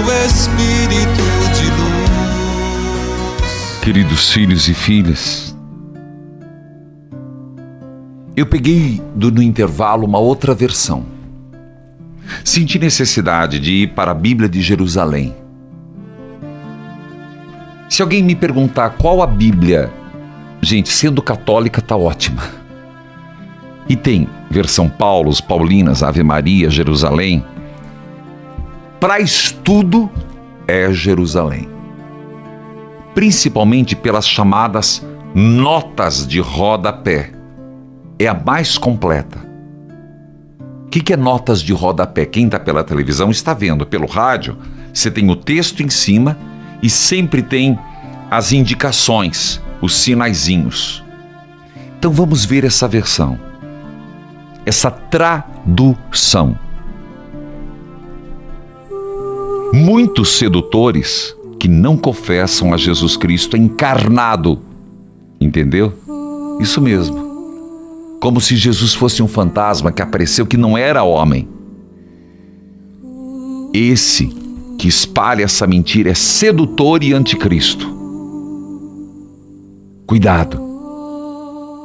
[0.00, 1.22] Teu Espírito
[1.54, 2.10] de luz.
[3.82, 5.56] Queridos filhos e filhas,
[8.36, 11.04] eu peguei do, no intervalo uma outra versão.
[12.44, 15.34] Senti necessidade de ir para a Bíblia de Jerusalém.
[17.88, 19.92] Se alguém me perguntar qual a Bíblia,
[20.62, 22.42] gente, sendo católica tá ótima.
[23.88, 27.44] E tem versão Paulos, Paulinas, Ave Maria, Jerusalém,
[29.00, 30.10] para estudo
[30.68, 31.66] é Jerusalém.
[33.14, 37.32] Principalmente pelas chamadas notas de rodapé.
[38.18, 39.38] É a mais completa.
[40.86, 42.26] O que, que é notas de rodapé?
[42.26, 43.86] Quem está pela televisão está vendo.
[43.86, 44.58] Pelo rádio,
[44.92, 46.36] você tem o texto em cima
[46.82, 47.78] e sempre tem
[48.30, 51.02] as indicações, os sinaizinhos.
[51.98, 53.38] Então vamos ver essa versão,
[54.66, 56.58] essa tradução.
[59.72, 64.58] Muitos sedutores que não confessam a Jesus Cristo encarnado.
[65.40, 65.92] Entendeu?
[66.60, 68.18] Isso mesmo.
[68.20, 71.48] Como se Jesus fosse um fantasma que apareceu que não era homem.
[73.72, 74.26] Esse
[74.78, 77.98] que espalha essa mentira é sedutor e anticristo.
[80.06, 80.60] Cuidado,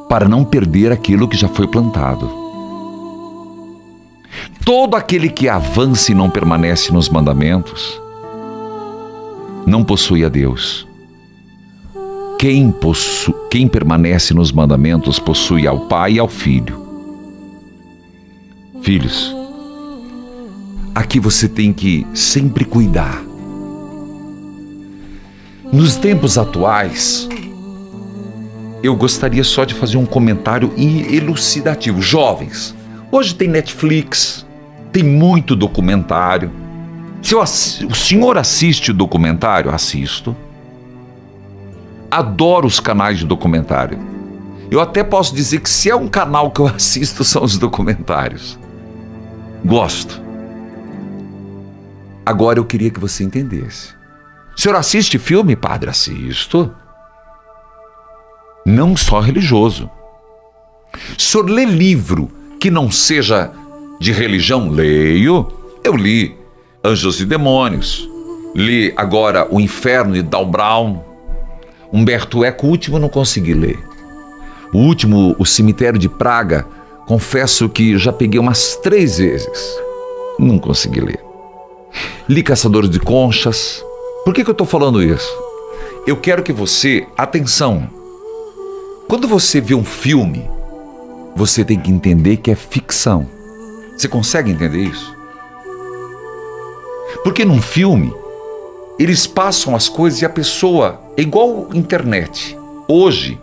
[0.09, 2.44] para não perder aquilo que já foi plantado.
[4.65, 8.01] Todo aquele que avança e não permanece nos mandamentos,
[9.63, 10.87] não possui a Deus.
[12.39, 13.31] Quem, possu...
[13.51, 16.83] Quem permanece nos mandamentos possui ao Pai e ao Filho.
[18.81, 19.35] Filhos,
[20.95, 23.23] aqui você tem que sempre cuidar.
[25.71, 27.29] Nos tempos atuais,
[28.81, 32.01] eu gostaria só de fazer um comentário elucidativo.
[32.01, 32.75] Jovens,
[33.11, 34.44] hoje tem Netflix,
[34.95, 36.49] tem muito documentário.
[37.21, 39.69] Se eu, o senhor assiste documentário?
[39.69, 40.33] Assisto.
[42.09, 43.99] Adoro os canais de documentário.
[44.71, 48.57] Eu até posso dizer que se é um canal que eu assisto são os documentários.
[49.65, 50.21] Gosto.
[52.25, 53.93] Agora eu queria que você entendesse.
[54.55, 55.89] O senhor assiste filme, padre?
[55.89, 56.73] Assisto.
[58.65, 59.89] Não só religioso.
[61.19, 62.31] O senhor lê livro
[62.61, 63.51] que não seja
[63.99, 64.69] de religião?
[64.69, 65.47] Leio.
[65.83, 66.35] Eu li
[66.83, 68.09] Anjos e Demônios.
[68.55, 71.03] Li agora O Inferno de Dal Brown.
[71.91, 73.79] Humberto Eco, o último não consegui ler.
[74.73, 76.65] O último, O Cemitério de Praga,
[77.07, 79.77] confesso que já peguei umas três vezes.
[80.37, 81.19] Não consegui ler.
[82.27, 83.83] Li Caçadores de Conchas.
[84.23, 85.31] Por que, que eu estou falando isso?
[86.07, 87.89] Eu quero que você, atenção,
[89.07, 90.49] quando você vê um filme,
[91.35, 93.27] você tem que entender que é ficção.
[93.95, 95.15] Você consegue entender isso?
[97.23, 98.13] Porque num filme,
[98.99, 102.57] eles passam as coisas e a pessoa é igual internet.
[102.87, 103.41] Hoje,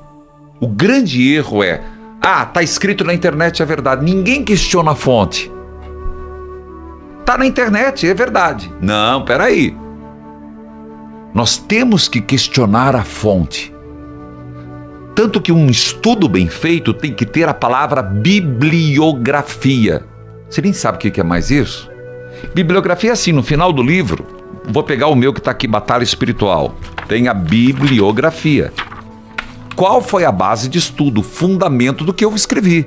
[0.60, 1.82] o grande erro é:
[2.20, 4.04] ah, tá escrito na internet é verdade.
[4.04, 5.50] Ninguém questiona a fonte.
[7.24, 8.72] Tá na internet, é verdade.
[8.80, 9.76] Não, peraí.
[11.34, 13.74] Nós temos que questionar a fonte.
[15.14, 20.04] Tanto que um estudo bem feito tem que ter a palavra bibliografia.
[20.52, 21.90] Você nem sabe o que é mais isso?
[22.54, 24.26] Bibliografia é assim, no final do livro,
[24.68, 26.74] vou pegar o meu que está aqui, Batalha Espiritual.
[27.08, 28.70] Tem a bibliografia.
[29.74, 32.86] Qual foi a base de estudo, o fundamento do que eu escrevi?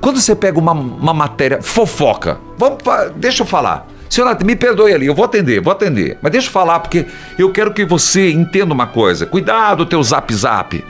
[0.00, 2.78] Quando você pega uma, uma matéria fofoca, vamos,
[3.16, 3.88] deixa eu falar.
[4.08, 6.16] Senhora, me perdoe ali, eu vou atender, vou atender.
[6.22, 7.06] Mas deixa eu falar, porque
[7.40, 9.26] eu quero que você entenda uma coisa.
[9.26, 10.84] Cuidado, teu zap zap.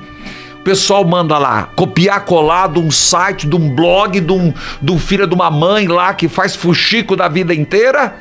[0.61, 4.99] O pessoal manda lá copiar colado um site de um blog de um, de um
[4.99, 8.17] filho de uma mãe lá que faz fuxico da vida inteira.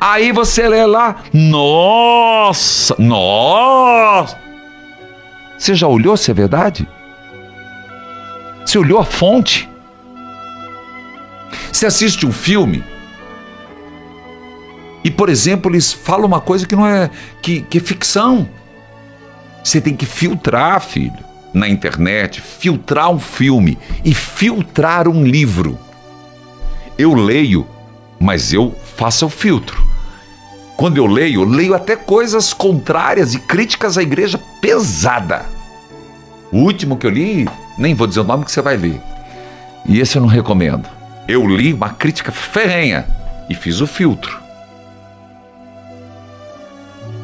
[0.00, 4.38] Aí você lê lá, nossa, nossa.
[5.58, 6.88] Você já olhou se é verdade?
[8.64, 9.68] Você olhou a fonte?
[11.70, 12.82] Você assiste um filme
[15.06, 17.08] e, por exemplo, eles falam uma coisa que não é
[17.40, 18.48] que, que é ficção.
[19.66, 21.18] Você tem que filtrar, filho
[21.52, 25.76] na internet, filtrar um filme e filtrar um livro.
[26.96, 27.66] Eu leio,
[28.16, 29.84] mas eu faço o filtro.
[30.76, 35.44] Quando eu leio, eu leio até coisas contrárias e críticas à igreja pesada.
[36.52, 39.00] O último que eu li, nem vou dizer o nome que você vai ler.
[39.84, 40.88] E esse eu não recomendo.
[41.26, 43.04] Eu li uma crítica ferrenha
[43.50, 44.38] e fiz o filtro.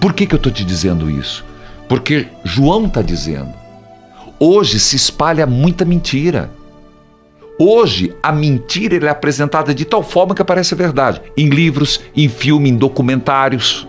[0.01, 1.52] Por que, que eu estou te dizendo isso?
[1.93, 3.53] Porque João está dizendo:
[4.41, 6.51] Hoje se espalha muita mentira.
[7.59, 12.71] Hoje a mentira é apresentada de tal forma que parece verdade, em livros, em filme,
[12.71, 13.87] em documentários.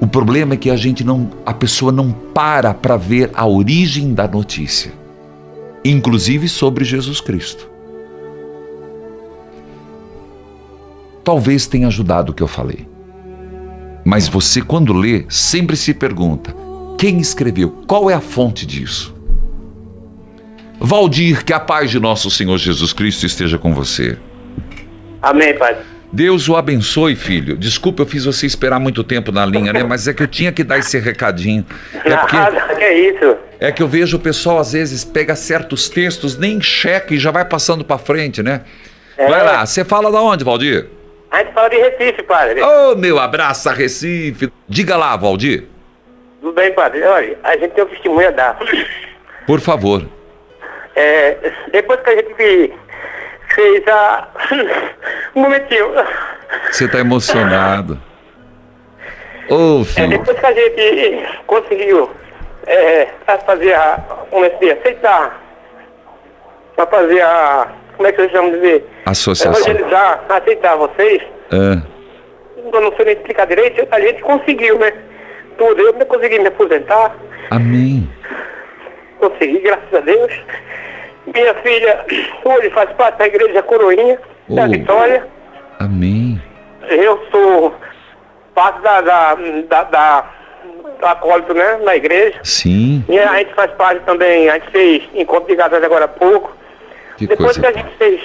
[0.00, 4.14] O problema é que a gente não, a pessoa não para para ver a origem
[4.14, 4.90] da notícia,
[5.84, 7.68] inclusive sobre Jesus Cristo.
[11.22, 12.90] Talvez tenha ajudado o que eu falei.
[14.04, 16.54] Mas você, quando lê, sempre se pergunta:
[16.98, 17.70] quem escreveu?
[17.86, 19.14] Qual é a fonte disso?
[20.80, 24.18] Valdir, que a paz de nosso Senhor Jesus Cristo esteja com você.
[25.20, 25.76] Amém, Pai.
[26.12, 27.56] Deus o abençoe, filho.
[27.56, 29.82] Desculpa, eu fiz você esperar muito tempo na linha, né?
[29.82, 31.64] Mas é que eu tinha que dar esse recadinho.
[32.04, 33.36] É porque, Nada, que é isso?
[33.60, 37.30] É que eu vejo o pessoal às vezes pega certos textos, nem checa e já
[37.30, 38.62] vai passando para frente, né?
[39.16, 39.28] É.
[39.28, 40.88] Vai lá, você fala da onde, Valdir?
[41.32, 42.62] A gente fala de Recife, padre.
[42.62, 44.52] Ô, oh, meu abraço a Recife.
[44.68, 45.64] Diga lá, Valdir.
[46.42, 47.02] Tudo bem, padre.
[47.04, 48.58] Olha, a gente tem um testemunho a dar.
[49.46, 50.06] Por favor.
[50.94, 51.38] É,
[51.72, 52.74] depois que a gente
[53.54, 54.28] fez a.
[55.34, 55.88] Um momentinho.
[56.70, 57.98] Você está emocionado.
[59.48, 60.04] Ô, oh, filho.
[60.04, 62.10] É, depois que a gente conseguiu
[62.66, 63.08] é,
[63.46, 63.98] fazer a.
[64.60, 65.40] Que aceitar.
[66.76, 67.68] Para fazer a.
[68.02, 68.84] como é que eu chamo de dizer?
[69.06, 69.52] Associação.
[69.62, 71.22] Evangelizar, aceitar vocês.
[71.52, 71.80] Ah,
[72.72, 74.92] Eu não sei nem explicar direito, a gente conseguiu, né?
[75.56, 77.14] Tudo, eu não consegui me aposentar,
[77.50, 78.10] amém.
[79.20, 80.32] consegui, graças a Deus.
[81.32, 82.04] Minha filha
[82.44, 84.68] hoje faz parte da igreja Coroinha, da Oh.
[84.68, 85.24] Vitória.
[85.78, 86.42] Amém.
[86.88, 87.72] Eu sou
[88.54, 89.34] parte da, da,
[89.68, 90.30] da, da,
[91.00, 92.40] da acólito, né, na igreja.
[92.42, 93.04] Sim.
[93.08, 96.52] E a gente faz parte também, a gente fez encontro de casais agora há pouco.
[97.16, 97.60] Que Depois coisa.
[97.60, 98.20] que a gente fez,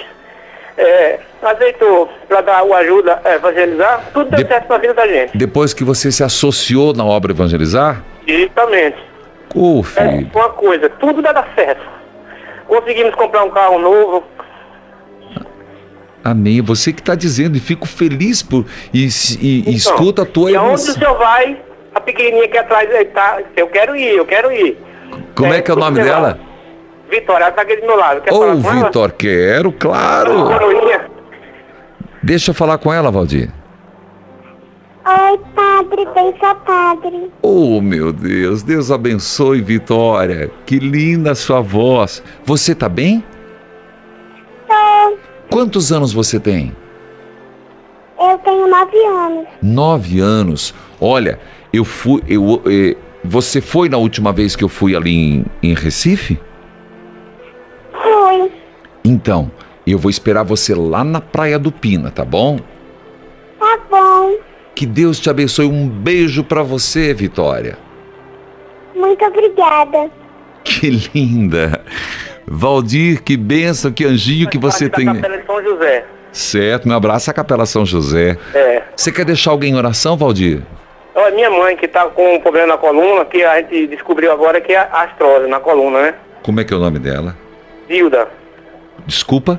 [0.76, 5.06] é, aceitou para dar o ajuda a evangelizar, tudo deu De- certo na vida da
[5.06, 5.36] gente.
[5.36, 8.02] Depois que você se associou na obra Evangelizar?
[8.26, 8.96] Justamente.
[9.54, 10.30] Ô, É filho.
[10.34, 11.82] uma coisa, tudo dá certo.
[12.66, 14.24] Conseguimos comprar um carro novo.
[16.22, 16.60] Amém.
[16.60, 19.06] Você que está dizendo e fico feliz por e,
[19.40, 20.94] e- Então, escuta a tua E aonde o emoção.
[20.94, 21.56] senhor vai,
[21.94, 24.76] a pequenininha aqui atrás, aí tá, eu quero ir, eu quero ir.
[25.34, 26.38] Como é que é o nome dela?
[27.10, 28.20] Vitória, ela tá aqui do meu lado.
[28.20, 28.84] Quer Ô, falar com ela?
[28.84, 30.48] Vitor, quero, claro.
[32.22, 33.50] Deixa eu falar com ela, Valdir.
[35.06, 37.30] Oi, padre, benção, padre.
[37.40, 40.50] Oh, meu Deus, Deus abençoe, Vitória.
[40.66, 42.22] Que linda sua voz.
[42.44, 43.24] Você tá bem?
[44.66, 45.16] Tô.
[45.50, 46.76] Quantos anos você tem?
[48.20, 49.46] Eu tenho nove anos.
[49.62, 50.74] Nove anos.
[51.00, 51.38] Olha,
[51.72, 52.22] eu fui.
[52.28, 52.94] Eu, eh,
[53.24, 56.38] você foi na última vez que eu fui ali em, em Recife?
[59.08, 59.50] Então,
[59.86, 62.60] eu vou esperar você lá na Praia do Pina, tá bom?
[63.58, 64.36] Tá bom.
[64.74, 65.64] Que Deus te abençoe.
[65.64, 67.78] Um beijo pra você, Vitória.
[68.94, 70.10] Muito obrigada.
[70.62, 71.82] Que linda.
[72.46, 75.06] Valdir, que benção, que anjinho que você tem.
[75.06, 76.04] Capela de São José.
[76.30, 78.36] Certo, meu abraço à Capela São José.
[78.52, 78.82] É.
[78.94, 80.60] Você quer deixar alguém em oração, Valdir?
[81.14, 84.60] Olha, minha mãe que tá com um problema na coluna, que a gente descobriu agora
[84.60, 86.14] que é a astrose na coluna, né?
[86.42, 87.34] Como é que é o nome dela?
[87.88, 88.37] Zilda.
[89.06, 89.58] Desculpa?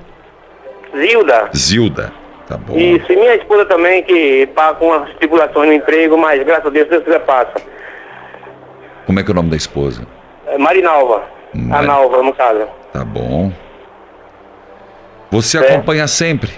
[0.95, 1.49] Zilda.
[1.55, 2.11] Zilda.
[2.47, 2.75] Tá bom.
[2.75, 6.69] Isso, e minha esposa também, que tá com as tribulações no emprego, mas graças a
[6.69, 7.53] Deus, Deus quiser passa.
[9.05, 10.05] Como é que é o nome da esposa?
[10.47, 11.23] É Marinalva.
[11.53, 12.67] A Mari- Nalva, no caso.
[12.93, 13.51] Tá bom.
[15.31, 15.61] Você É.
[15.61, 16.51] acompanha sempre?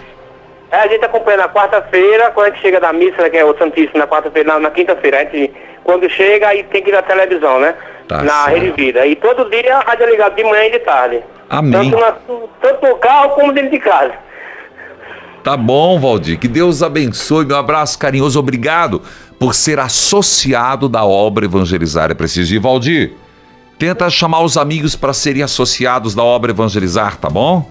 [0.72, 3.58] É, a gente acompanha na quarta-feira, quando a gente chega da missa, que é o
[3.58, 5.20] Santíssimo, na quarta-feira, na, na quinta-feira.
[5.20, 5.54] A gente,
[5.84, 7.76] quando chega, aí tem que ir na televisão, né?
[8.12, 8.60] Tá na certo.
[8.60, 9.06] Rede Vida.
[9.06, 11.24] E todo dia a rádio é ligada de manhã e de tarde.
[11.50, 11.92] Amém.
[11.92, 12.12] Tanto, na,
[12.62, 14.14] tanto no carro como dentro de casa.
[15.44, 16.38] Tá bom, Valdir.
[16.38, 17.46] Que Deus abençoe.
[17.46, 18.38] Meu abraço carinhoso.
[18.38, 19.02] Obrigado
[19.40, 22.54] por ser associado da obra Evangelizar é Preciso.
[22.54, 23.14] E Valdir,
[23.80, 27.66] tenta chamar os amigos para serem associados da obra Evangelizar, tá bom?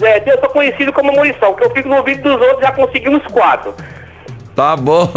[0.00, 3.10] É, eu sou conhecido como munição, que eu fico no ouvido dos outros, já consegui
[3.10, 3.74] uns quatro.
[4.54, 5.10] Tá bom.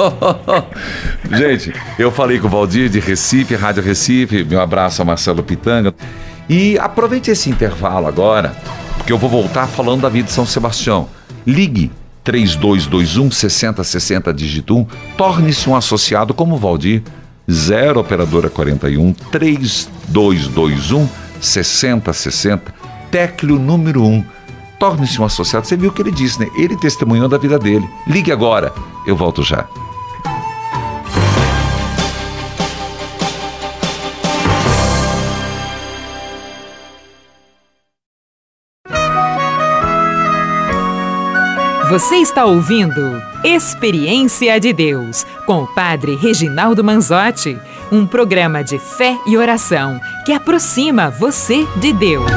[1.29, 4.43] Gente, eu falei com o Valdir de Recife, Rádio Recife.
[4.43, 5.93] Meu abraço a Marcelo Pitanga.
[6.47, 8.55] E aproveite esse intervalo agora,
[8.97, 11.09] porque eu vou voltar falando da vida de São Sebastião.
[11.45, 11.91] Ligue
[12.23, 17.03] 3221 6060 digito 1, torne-se um associado como o Valdir.
[17.51, 21.07] 0 operadora 41 3221
[21.39, 22.73] 6060
[23.11, 24.25] Teclio número 1.
[24.79, 25.65] Torne-se um associado.
[25.65, 26.49] Você viu o que ele disse, né?
[26.55, 27.87] Ele testemunhou da vida dele.
[28.07, 28.73] Ligue agora.
[29.05, 29.67] Eu volto já.
[41.89, 47.57] Você está ouvindo Experiência de Deus com o Padre Reginaldo Manzotti,
[47.91, 52.31] um programa de fé e oração que aproxima você de Deus.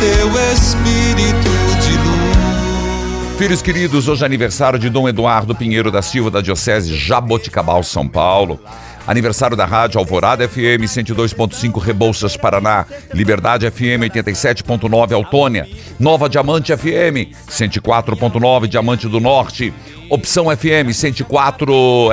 [0.00, 1.50] Teu Espírito
[1.82, 3.36] de luz.
[3.38, 8.08] Filhos queridos, hoje é aniversário de Dom Eduardo Pinheiro da Silva, da Diocese Jaboticabal, São
[8.08, 8.58] Paulo.
[9.06, 12.86] Aniversário da Rádio Alvorada FM 102.5 Rebouças, Paraná.
[13.12, 15.68] Liberdade FM 87.9 Autônia.
[15.98, 19.72] Nova Diamante FM 104.9 Diamante do Norte.
[20.08, 21.72] Opção FM 104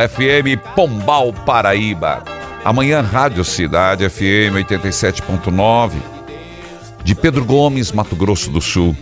[0.09, 2.23] FM Pombal, Paraíba.
[2.65, 6.16] Amanhã Rádio Cidade FM 87.9
[7.07, 8.93] de Pedro Gomes, Mato Grosso do Sul.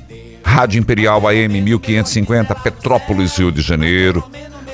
[0.44, 4.24] Rádio Imperial AM 1550, Petrópolis, Rio de Janeiro.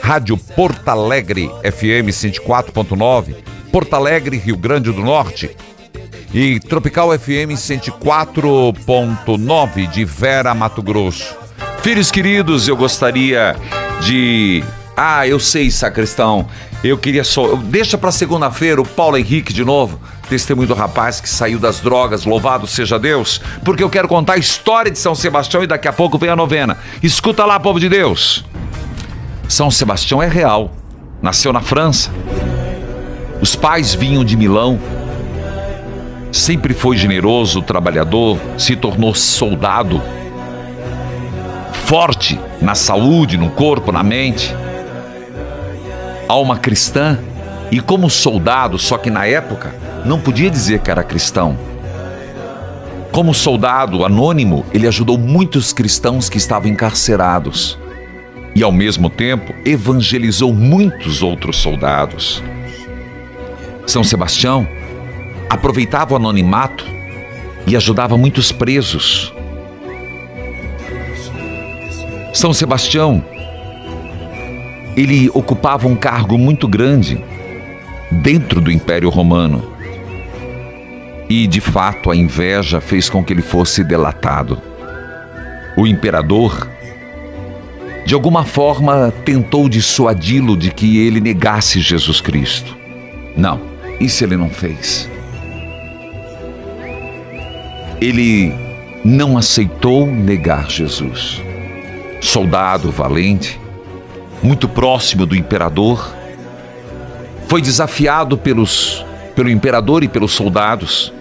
[0.01, 3.35] Rádio Porto Alegre FM 104.9,
[3.71, 5.49] Porto Alegre, Rio Grande do Norte.
[6.33, 11.33] E Tropical FM 104.9 de Vera, Mato Grosso.
[11.81, 13.55] Filhos queridos, eu gostaria
[14.01, 14.61] de.
[14.97, 16.49] Ah, eu sei, sacristão.
[16.83, 17.55] Eu queria só.
[17.55, 20.01] Deixa para segunda-feira o Paulo Henrique de novo.
[20.31, 24.37] Testemunho do rapaz que saiu das drogas, louvado seja Deus, porque eu quero contar a
[24.37, 26.77] história de São Sebastião e daqui a pouco vem a novena.
[27.03, 28.45] Escuta lá, povo de Deus.
[29.49, 30.71] São Sebastião é real.
[31.21, 32.11] Nasceu na França.
[33.41, 34.79] Os pais vinham de Milão.
[36.31, 40.01] Sempre foi generoso, trabalhador, se tornou soldado.
[41.73, 44.55] Forte na saúde, no corpo, na mente.
[46.25, 47.19] Alma cristã
[47.69, 51.57] e como soldado, só que na época não podia dizer que era cristão.
[53.11, 57.77] Como soldado anônimo, ele ajudou muitos cristãos que estavam encarcerados
[58.55, 62.41] e, ao mesmo tempo, evangelizou muitos outros soldados.
[63.85, 64.67] São Sebastião
[65.49, 66.85] aproveitava o anonimato
[67.67, 69.33] e ajudava muitos presos.
[72.33, 73.23] São Sebastião,
[74.95, 77.21] ele ocupava um cargo muito grande
[78.09, 79.80] dentro do Império Romano.
[81.31, 84.61] E, de fato, a inveja fez com que ele fosse delatado.
[85.77, 86.69] O imperador,
[88.05, 92.75] de alguma forma, tentou dissuadi-lo de que ele negasse Jesus Cristo.
[93.37, 93.61] Não,
[93.97, 95.09] isso ele não fez.
[98.01, 98.53] Ele
[99.01, 101.41] não aceitou negar Jesus.
[102.19, 103.57] Soldado valente,
[104.43, 106.13] muito próximo do imperador,
[107.47, 111.13] foi desafiado pelos, pelo imperador e pelos soldados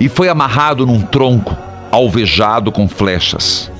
[0.00, 1.56] e foi amarrado num tronco,
[1.90, 3.70] alvejado com flechas.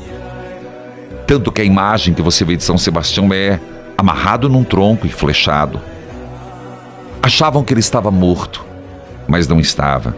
[1.27, 3.61] Tanto que a imagem que você vê de São Sebastião é
[3.97, 5.81] amarrado num tronco e flechado.
[7.23, 8.65] Achavam que ele estava morto,
[9.27, 10.15] mas não estava.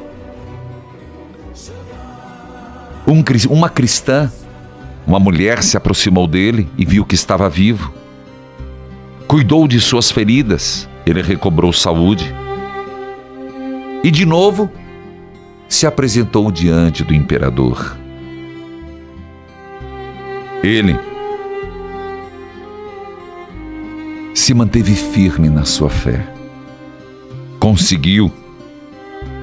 [3.06, 4.32] Um, uma cristã,
[5.06, 7.94] uma mulher, se aproximou dele e viu que estava vivo.
[9.28, 12.34] Cuidou de suas feridas ele recobrou saúde
[14.02, 14.70] e de novo
[15.68, 17.96] se apresentou diante do imperador.
[20.62, 20.98] Ele
[24.34, 26.26] se manteve firme na sua fé.
[27.58, 28.32] Conseguiu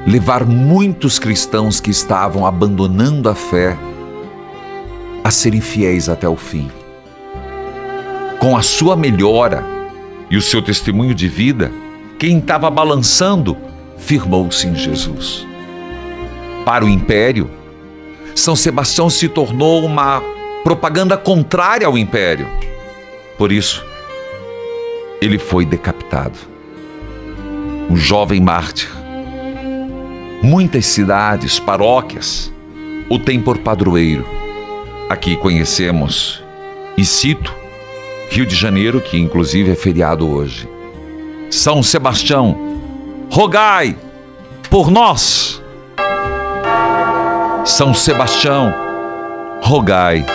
[0.06, 3.78] levar muitos cristãos que estavam abandonando a fé
[5.24, 6.70] a serem fiéis até o fim.
[8.40, 9.74] Com a sua melhora,
[10.34, 11.72] e o seu testemunho de vida,
[12.18, 13.56] quem estava balançando
[14.00, 15.46] firmou-se em Jesus.
[16.66, 17.50] Para o império,
[18.36, 20.22] São Sebastião se tornou uma
[20.64, 22.48] propaganda contrária ao império.
[23.38, 23.86] Por isso,
[25.22, 26.38] ele foi decapitado.
[27.90, 28.90] Um jovem mártir.
[30.42, 32.52] Muitas cidades, paróquias,
[33.10, 34.26] o têm por padroeiro.
[35.10, 36.44] Aqui conhecemos,
[36.98, 37.54] e cito,
[38.30, 40.68] Rio de Janeiro, que inclusive é feriado hoje.
[41.50, 42.58] São Sebastião,
[43.30, 43.96] rogai
[44.70, 45.63] por nós.
[47.66, 48.74] São Sebastião,
[49.62, 50.26] rogai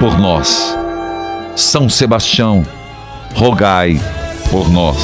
[0.00, 0.76] por nós.
[1.54, 2.66] São Sebastião,
[3.36, 4.00] rogai
[4.50, 4.96] por nós.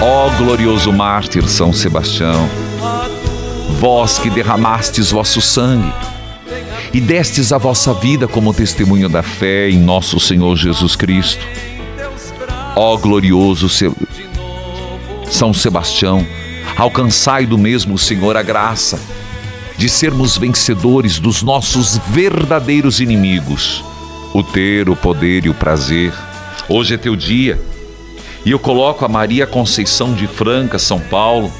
[0.00, 2.48] Ó glorioso mártir São Sebastião,
[3.78, 5.92] vós que derramastes vosso sangue
[6.94, 11.46] e destes a vossa vida como testemunho da fé em nosso Senhor Jesus Cristo.
[12.74, 13.68] Ó glorioso
[15.30, 16.26] São Sebastião,
[16.78, 18.98] alcançai do mesmo Senhor a graça
[19.78, 23.84] de sermos vencedores dos nossos verdadeiros inimigos,
[24.34, 26.12] o ter, o poder e o prazer.
[26.68, 27.62] Hoje é teu dia
[28.44, 31.52] e eu coloco a Maria Conceição de Franca, São Paulo,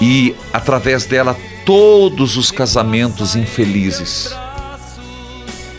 [0.00, 1.36] e através dela
[1.66, 4.34] todos os casamentos infelizes.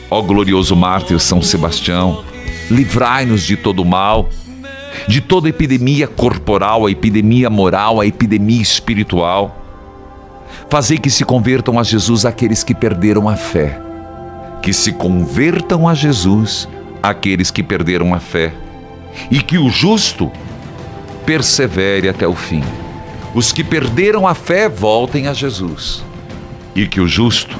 [0.07, 2.24] Ó glorioso mártir São Sebastião,
[2.69, 4.30] livrai-nos de todo mal,
[5.07, 9.61] de toda epidemia corporal, a epidemia moral, a epidemia espiritual.
[10.72, 13.80] Fazei que se convertam a Jesus aqueles que perderam a fé.
[14.63, 16.67] Que se convertam a Jesus
[17.03, 18.51] aqueles que perderam a fé.
[19.30, 20.32] E que o justo
[21.28, 22.63] persevere até o fim
[23.34, 26.03] os que perderam a fé voltem a Jesus
[26.76, 27.57] e que o justo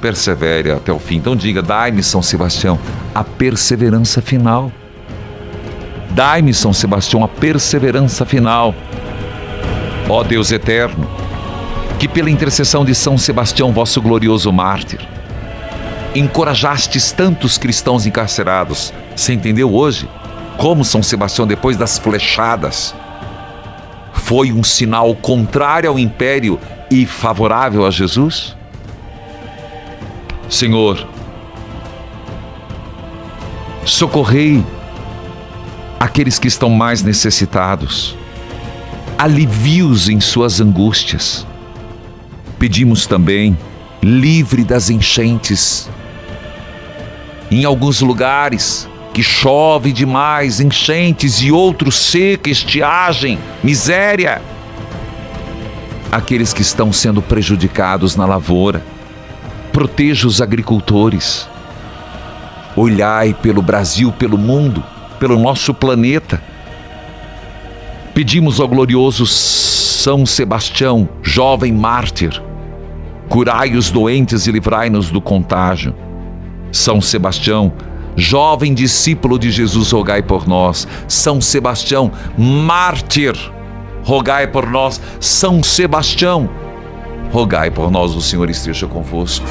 [0.00, 1.16] persevere até o fim.
[1.16, 2.78] Então diga: dai-me, São Sebastião,
[3.14, 4.70] a perseverança final.
[6.10, 8.74] Dai-me, São Sebastião, a perseverança final.
[10.08, 11.08] Ó Deus eterno,
[12.02, 14.98] que pela intercessão de São Sebastião, vosso glorioso mártir,
[16.16, 18.92] encorajastes tantos cristãos encarcerados.
[19.14, 20.08] Você entendeu hoje?
[20.56, 22.92] Como São Sebastião, depois das flechadas,
[24.14, 26.58] foi um sinal contrário ao império
[26.90, 28.56] e favorável a Jesus?
[30.50, 31.06] Senhor,
[33.84, 34.66] socorrei
[36.00, 38.16] aqueles que estão mais necessitados,
[39.16, 41.46] alivie-os em suas angústias.
[42.62, 43.58] Pedimos também,
[44.00, 45.90] livre das enchentes.
[47.50, 54.40] Em alguns lugares, que chove demais, enchentes e outros seca, estiagem, miséria.
[56.12, 58.80] Aqueles que estão sendo prejudicados na lavoura,
[59.72, 61.48] proteja os agricultores.
[62.76, 64.84] Olhai pelo Brasil, pelo mundo,
[65.18, 66.40] pelo nosso planeta.
[68.14, 72.40] Pedimos ao glorioso São Sebastião, jovem mártir,
[73.32, 75.94] curai os doentes e livrai-nos do contágio.
[76.70, 77.72] São Sebastião,
[78.14, 80.86] jovem discípulo de Jesus, rogai por nós.
[81.08, 83.34] São Sebastião, mártir,
[84.04, 85.00] rogai por nós.
[85.18, 86.46] São Sebastião,
[87.32, 89.46] rogai por nós, o Senhor esteja convosco.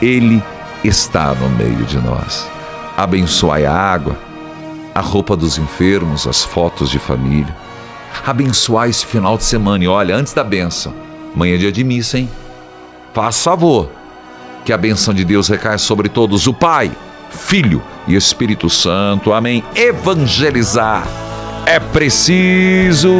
[0.00, 0.42] Ele
[0.82, 2.48] está no meio de nós.
[2.96, 4.16] Abençoai a água,
[4.94, 7.54] a roupa dos enfermos, as fotos de família.
[8.26, 9.84] Abençoai esse final de semana.
[9.84, 10.94] E olha, antes da benção,
[11.34, 12.30] amanhã é dia de missa, hein?
[13.12, 13.90] Faz favor,
[14.64, 16.90] que a benção de Deus recaia sobre todos, o Pai,
[17.30, 19.32] Filho e Espírito Santo.
[19.32, 19.64] Amém.
[19.74, 21.06] Evangelizar
[21.66, 23.12] é preciso.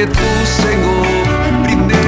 [0.00, 1.99] Porque tu, Senhor, primeiro